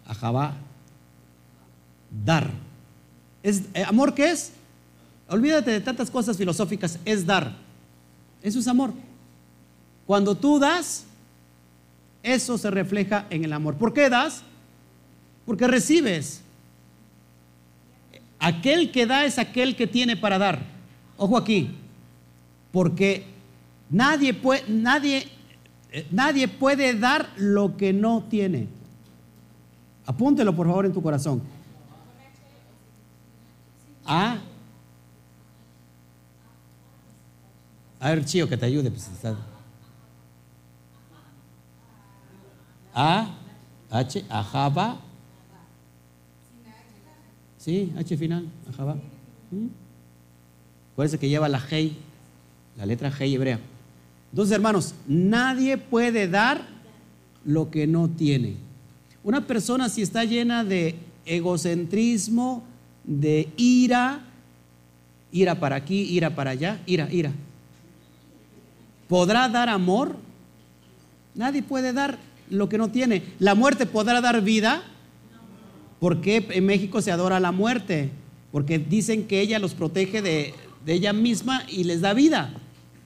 [0.05, 0.55] Ajabá.
[2.25, 2.51] Dar.
[3.43, 4.51] Es, eh, ¿Amor qué es?
[5.27, 6.99] Olvídate de tantas cosas filosóficas.
[7.05, 7.55] Es dar.
[8.41, 8.93] Eso es amor.
[10.05, 11.05] Cuando tú das,
[12.25, 13.75] eso se refleja en el amor.
[13.75, 14.43] ¿Por qué das?
[15.45, 16.41] Porque recibes.
[18.39, 20.59] Aquel que da es aquel que tiene para dar.
[21.17, 21.69] Ojo aquí,
[22.71, 23.25] porque
[23.89, 25.27] nadie puede, nadie,
[25.91, 28.67] eh, nadie puede dar lo que no tiene.
[30.05, 31.41] Apúntelo por favor en tu corazón.
[34.05, 34.37] Ah.
[37.99, 38.91] A ver, Chío, que te ayude.
[38.91, 39.09] Pues,
[42.95, 43.27] A,
[43.91, 44.97] H, Ajaba.
[47.57, 48.95] Sí, H final, Ajaba.
[49.51, 49.67] ¿Mm?
[50.93, 51.97] Acuérdense que lleva la Hei,
[52.77, 53.59] la letra Hei hebrea.
[54.31, 56.65] Entonces, hermanos, nadie puede dar
[57.43, 58.55] lo que no tiene.
[59.23, 62.63] Una persona si está llena de egocentrismo,
[63.03, 64.21] de ira,
[65.31, 67.31] ira para aquí, ira para allá, ira, ira.
[69.09, 70.15] ¿Podrá dar amor?
[71.33, 72.17] Nadie puede dar
[72.49, 73.23] lo que no tiene.
[73.39, 74.83] ¿La muerte podrá dar vida?
[75.99, 78.11] ¿Por qué en México se adora la muerte?
[78.51, 80.53] Porque dicen que ella los protege de,
[80.85, 82.53] ella misma y les da vida.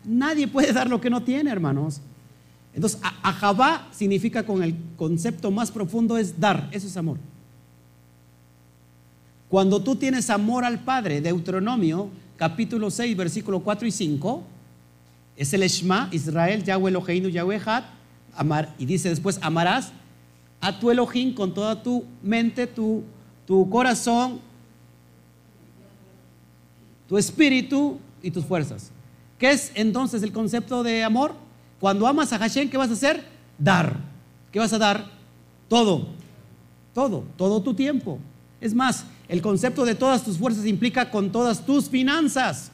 [0.03, 2.01] Nadie puede dar lo que no tiene, hermanos.
[2.73, 7.17] Entonces, ajabá significa con el concepto más profundo es dar, eso es amor.
[9.49, 14.43] Cuando tú tienes amor al Padre, Deuteronomio capítulo 6, versículo 4 y 5,
[15.35, 17.83] es el Shema, Israel, Yahweh Eloheinu, Yahweh Had,
[18.35, 19.91] amar, y dice después, amarás
[20.61, 23.03] a tu Elohim con toda tu mente, tu,
[23.45, 24.39] tu corazón,
[27.07, 28.91] tu espíritu y tus fuerzas.
[29.37, 31.33] ¿Qué es entonces el concepto de amor?
[31.79, 33.23] Cuando amas a Hashem, ¿qué vas a hacer?
[33.57, 33.97] Dar.
[34.51, 35.05] ¿Qué vas a dar?
[35.67, 36.07] Todo.
[36.93, 38.19] Todo, todo tu tiempo.
[38.59, 42.71] Es más, el concepto de todas tus fuerzas implica con todas tus finanzas.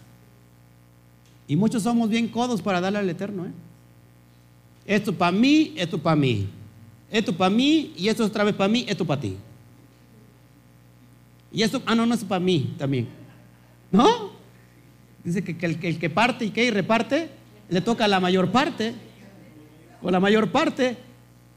[1.48, 3.46] Y muchos somos bien codos para darle al Eterno.
[3.46, 3.52] ¿eh?
[4.86, 6.48] Esto para mí, esto para mí.
[7.12, 9.36] Esto para mí y esto otra vez para mí, esto para ti.
[11.52, 13.08] Y esto, ah, no, no es para mí también.
[13.92, 14.32] ¿No?
[15.24, 17.30] Dice que, el, que parte y que reparte,
[17.70, 18.94] le toca la mayor parte.
[20.02, 20.98] O la mayor parte.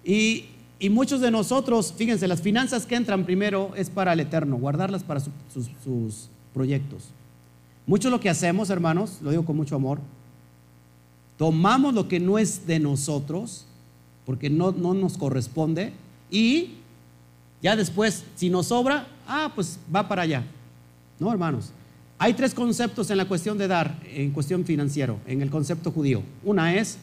[0.05, 0.47] Y,
[0.89, 5.21] muchos de nosotros, fíjense, las finanzas que entran primero es para el eterno, guardarlas para
[5.21, 5.33] sus,
[5.85, 7.09] sus proyectos.
[7.87, 9.99] Mucho lo que hacemos, hermanos, lo digo con mucho amor,
[11.39, 13.65] tomamos lo que no es de nosotros,
[14.27, 15.93] porque no, no nos corresponde,
[16.31, 16.75] y
[17.63, 20.45] ya después, si nos sobra, ah, pues va para allá.
[21.19, 21.73] No, hermanos.
[22.19, 26.23] Hay tres conceptos en la cuestión de dar, en cuestión financiero, en el concepto judío.
[26.45, 26.99] Una es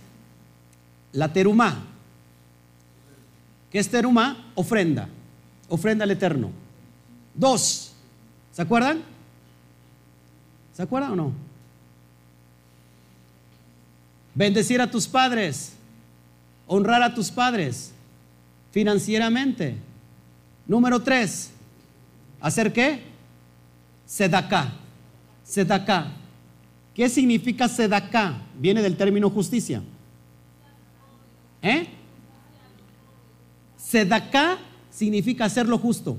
[1.14, 1.84] la terumá.
[3.72, 4.52] ¿Qué es terumá?
[4.56, 5.08] Ofrenda.
[5.70, 6.52] Ofrenda al Eterno.
[7.34, 7.94] Dos.
[8.52, 9.02] ¿Se acuerdan?
[10.74, 11.45] ¿Se acuerdan o no?
[14.36, 15.72] Bendecir a tus padres,
[16.68, 17.94] honrar a tus padres
[18.72, 19.78] financieramente.
[20.68, 21.52] Número tres,
[22.42, 23.00] ¿hacer qué?
[24.06, 24.74] Sedacá.
[25.46, 26.12] Sedacá.
[26.94, 28.42] ¿Qué significa sedacá?
[28.60, 29.82] Viene del término justicia.
[31.62, 31.88] ¿Eh?
[33.78, 34.58] Sedacá
[34.92, 36.18] significa hacer lo justo.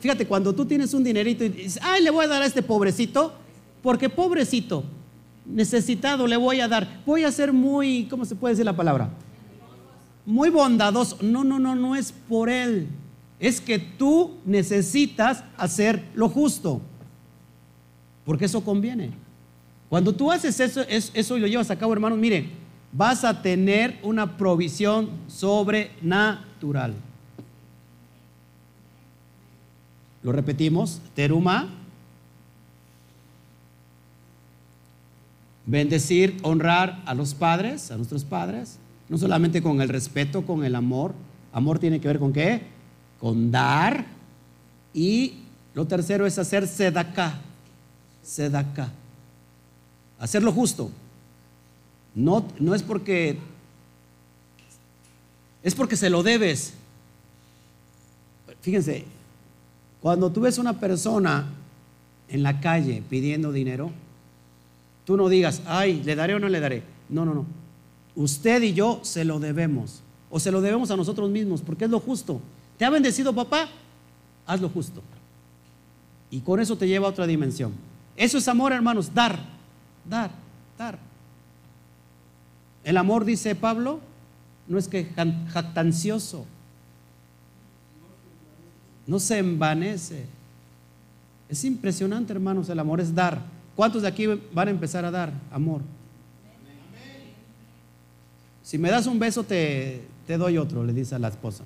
[0.00, 2.62] fíjate, cuando tú tienes un dinerito y dices, ay, le voy a dar a este
[2.62, 3.32] pobrecito,
[3.82, 4.84] porque pobrecito,
[5.44, 7.02] necesitado le voy a dar.
[7.06, 9.10] Voy a ser muy, ¿cómo se puede decir la palabra?
[10.26, 11.18] Muy bondadoso.
[11.22, 12.88] No, no, no, no es por él.
[13.38, 16.80] Es que tú necesitas hacer lo justo.
[18.24, 19.10] Porque eso conviene.
[19.88, 22.48] Cuando tú haces eso, eso lo llevas a cabo, hermanos, mire,
[22.92, 26.94] vas a tener una provisión sobrenatural.
[30.22, 31.79] Lo repetimos, teruma
[35.66, 40.74] Bendecir, honrar a los padres, a nuestros padres, no solamente con el respeto, con el
[40.74, 41.14] amor.
[41.52, 42.62] Amor tiene que ver con qué?
[43.18, 44.06] Con dar.
[44.94, 45.34] Y
[45.74, 47.38] lo tercero es hacer sedacá.
[48.22, 48.90] Sedacá.
[50.18, 50.90] Hacer lo justo.
[52.14, 53.38] No, no es porque
[55.62, 56.72] es porque se lo debes.
[58.62, 59.04] Fíjense,
[60.00, 61.46] cuando tú ves una persona
[62.28, 63.90] en la calle pidiendo dinero,
[65.10, 66.84] Tú no digas, ay, ¿le daré o no le daré?
[67.08, 67.44] No, no, no.
[68.14, 70.02] Usted y yo se lo debemos.
[70.30, 72.40] O se lo debemos a nosotros mismos, porque es lo justo.
[72.78, 73.68] ¿Te ha bendecido papá?
[74.46, 75.02] Haz lo justo.
[76.30, 77.72] Y con eso te lleva a otra dimensión.
[78.16, 79.36] Eso es amor, hermanos, dar,
[80.08, 80.30] dar,
[80.78, 80.96] dar.
[82.84, 83.98] El amor, dice Pablo,
[84.68, 85.06] no es que
[85.52, 86.44] jactancioso,
[89.08, 90.24] no se envanece.
[91.48, 93.58] Es impresionante, hermanos, el amor es dar.
[93.80, 95.80] ¿Cuántos de aquí van a empezar a dar amor?
[98.62, 101.64] Si me das un beso, te, te doy otro, le dice a la esposa.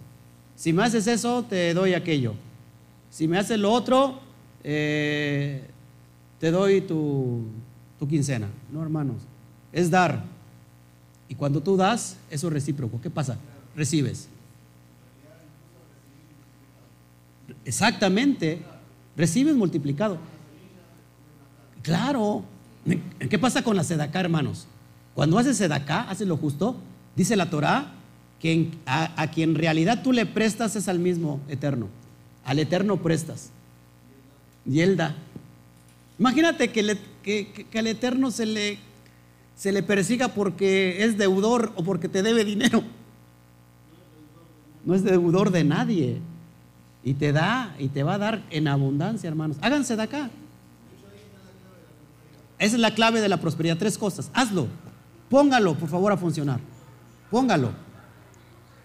[0.54, 2.34] Si me haces eso, te doy aquello.
[3.10, 4.20] Si me haces lo otro,
[4.62, 5.64] eh,
[6.38, 7.46] te doy tu,
[7.98, 8.46] tu quincena.
[8.72, 9.16] No, hermanos,
[9.72, 10.22] es dar.
[11.28, 13.00] Y cuando tú das, eso es recíproco.
[13.00, 13.38] ¿Qué pasa?
[13.74, 14.28] Recibes.
[17.64, 18.62] Exactamente,
[19.16, 20.16] recibes multiplicado.
[21.84, 22.42] Claro.
[23.30, 24.66] ¿Qué pasa con la sedacá, hermanos?
[25.14, 26.76] Cuando haces sedacá, haces lo justo,
[27.14, 27.92] dice la Torah
[28.40, 31.88] que a, quien en realidad tú le prestas es al mismo eterno.
[32.44, 33.50] Al eterno prestas.
[34.66, 35.14] Y él da.
[36.18, 38.78] Imagínate que, que, al eterno se le,
[39.54, 42.82] se le persiga porque es deudor o porque te debe dinero.
[44.86, 46.18] No es deudor de nadie.
[47.02, 49.58] Y te da y te va a dar en abundancia, hermanos.
[49.60, 50.30] Háganse de acá.
[52.58, 53.76] Esa es la clave de la prosperidad.
[53.76, 54.30] Tres cosas.
[54.32, 54.68] Hazlo.
[55.28, 56.60] Póngalo, por favor, a funcionar.
[57.30, 57.72] Póngalo.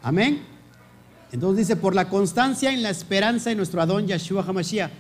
[0.01, 0.41] Amén.
[1.31, 4.91] Entonces dice, por la constancia en la esperanza de nuestro Adón Yeshua HaMashiach.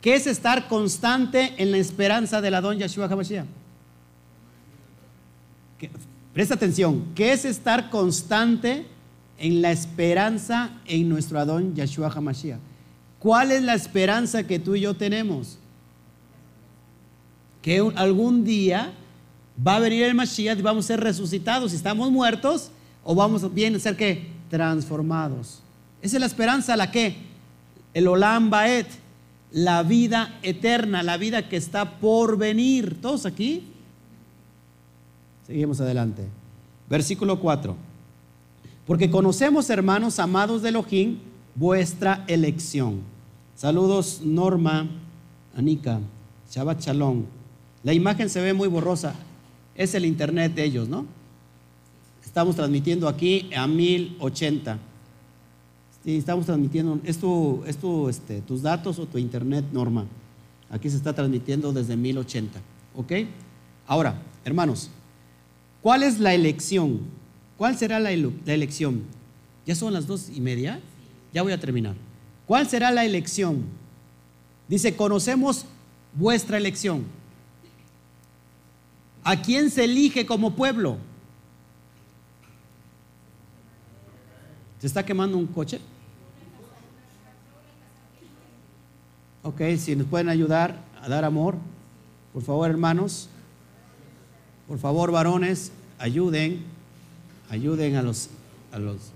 [0.00, 3.46] ¿Qué es estar constante en la esperanza del Adón Yeshua HaMashiach?
[6.34, 7.06] Presta atención.
[7.14, 8.86] ¿Qué es estar constante
[9.38, 12.58] en la esperanza en nuestro Adón Yeshua HaMashiach?
[13.18, 15.59] ¿Cuál es la esperanza que tú y yo tenemos?
[17.62, 18.92] Que algún día
[19.66, 21.70] va a venir el Mashiach y vamos a ser resucitados.
[21.70, 22.70] Si estamos muertos
[23.04, 25.60] o vamos bien a ser que transformados.
[26.02, 27.16] Esa es la esperanza, la que
[27.94, 28.86] el Olam Baet,
[29.52, 33.00] la vida eterna, la vida que está por venir.
[33.00, 33.64] ¿Todos aquí?
[35.46, 36.26] Seguimos adelante.
[36.88, 37.76] Versículo 4.
[38.86, 41.18] Porque conocemos, hermanos amados de Elohim,
[41.54, 43.00] vuestra elección.
[43.54, 44.88] Saludos, Norma,
[45.56, 46.00] Anika,
[46.50, 47.39] Shabbat Shalom.
[47.82, 49.14] La imagen se ve muy borrosa.
[49.74, 51.06] Es el internet de ellos, ¿no?
[52.24, 54.78] Estamos transmitiendo aquí a 1080.
[56.04, 57.00] Sí, estamos transmitiendo.
[57.04, 57.78] ¿Es, tu, es
[58.10, 60.06] este, tus datos o tu internet, Norma?
[60.70, 62.60] Aquí se está transmitiendo desde 1080.
[62.96, 63.12] ¿Ok?
[63.86, 64.90] Ahora, hermanos,
[65.82, 67.00] ¿cuál es la elección?
[67.56, 69.02] ¿Cuál será la, la elección?
[69.66, 70.80] ¿Ya son las dos y media?
[71.32, 71.94] Ya voy a terminar.
[72.46, 73.64] ¿Cuál será la elección?
[74.68, 75.64] Dice, conocemos
[76.14, 77.04] vuestra elección.
[79.30, 80.96] ¿A quién se elige como pueblo?
[84.80, 85.80] ¿Se está quemando un coche?
[89.44, 91.54] Ok, si nos pueden ayudar a dar amor,
[92.32, 93.28] por favor, hermanos.
[94.66, 95.70] Por favor, varones,
[96.00, 96.64] ayuden,
[97.50, 98.30] ayuden a los,
[98.72, 99.12] a los.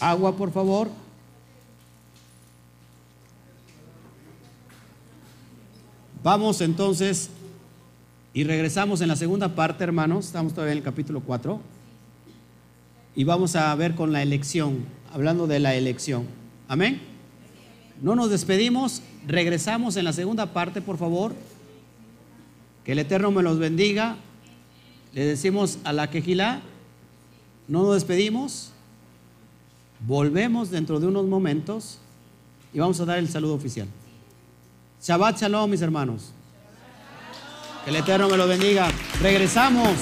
[0.00, 0.88] Agua, por favor.
[6.22, 7.30] Vamos entonces
[8.32, 10.26] y regresamos en la segunda parte, hermanos.
[10.26, 11.60] Estamos todavía en el capítulo 4.
[13.16, 16.26] Y vamos a ver con la elección, hablando de la elección.
[16.68, 17.00] Amén.
[18.00, 21.34] No nos despedimos, regresamos en la segunda parte, por favor.
[22.84, 24.16] Que el Eterno me los bendiga.
[25.12, 26.62] Le decimos a la quejilá,
[27.66, 28.70] no nos despedimos.
[30.06, 31.98] Volvemos dentro de unos momentos
[32.72, 33.88] y vamos a dar el saludo oficial.
[35.02, 36.30] Shabbat Shalom, mis hermanos.
[37.84, 38.88] Que el Eterno me lo bendiga.
[39.20, 39.96] Regresamos.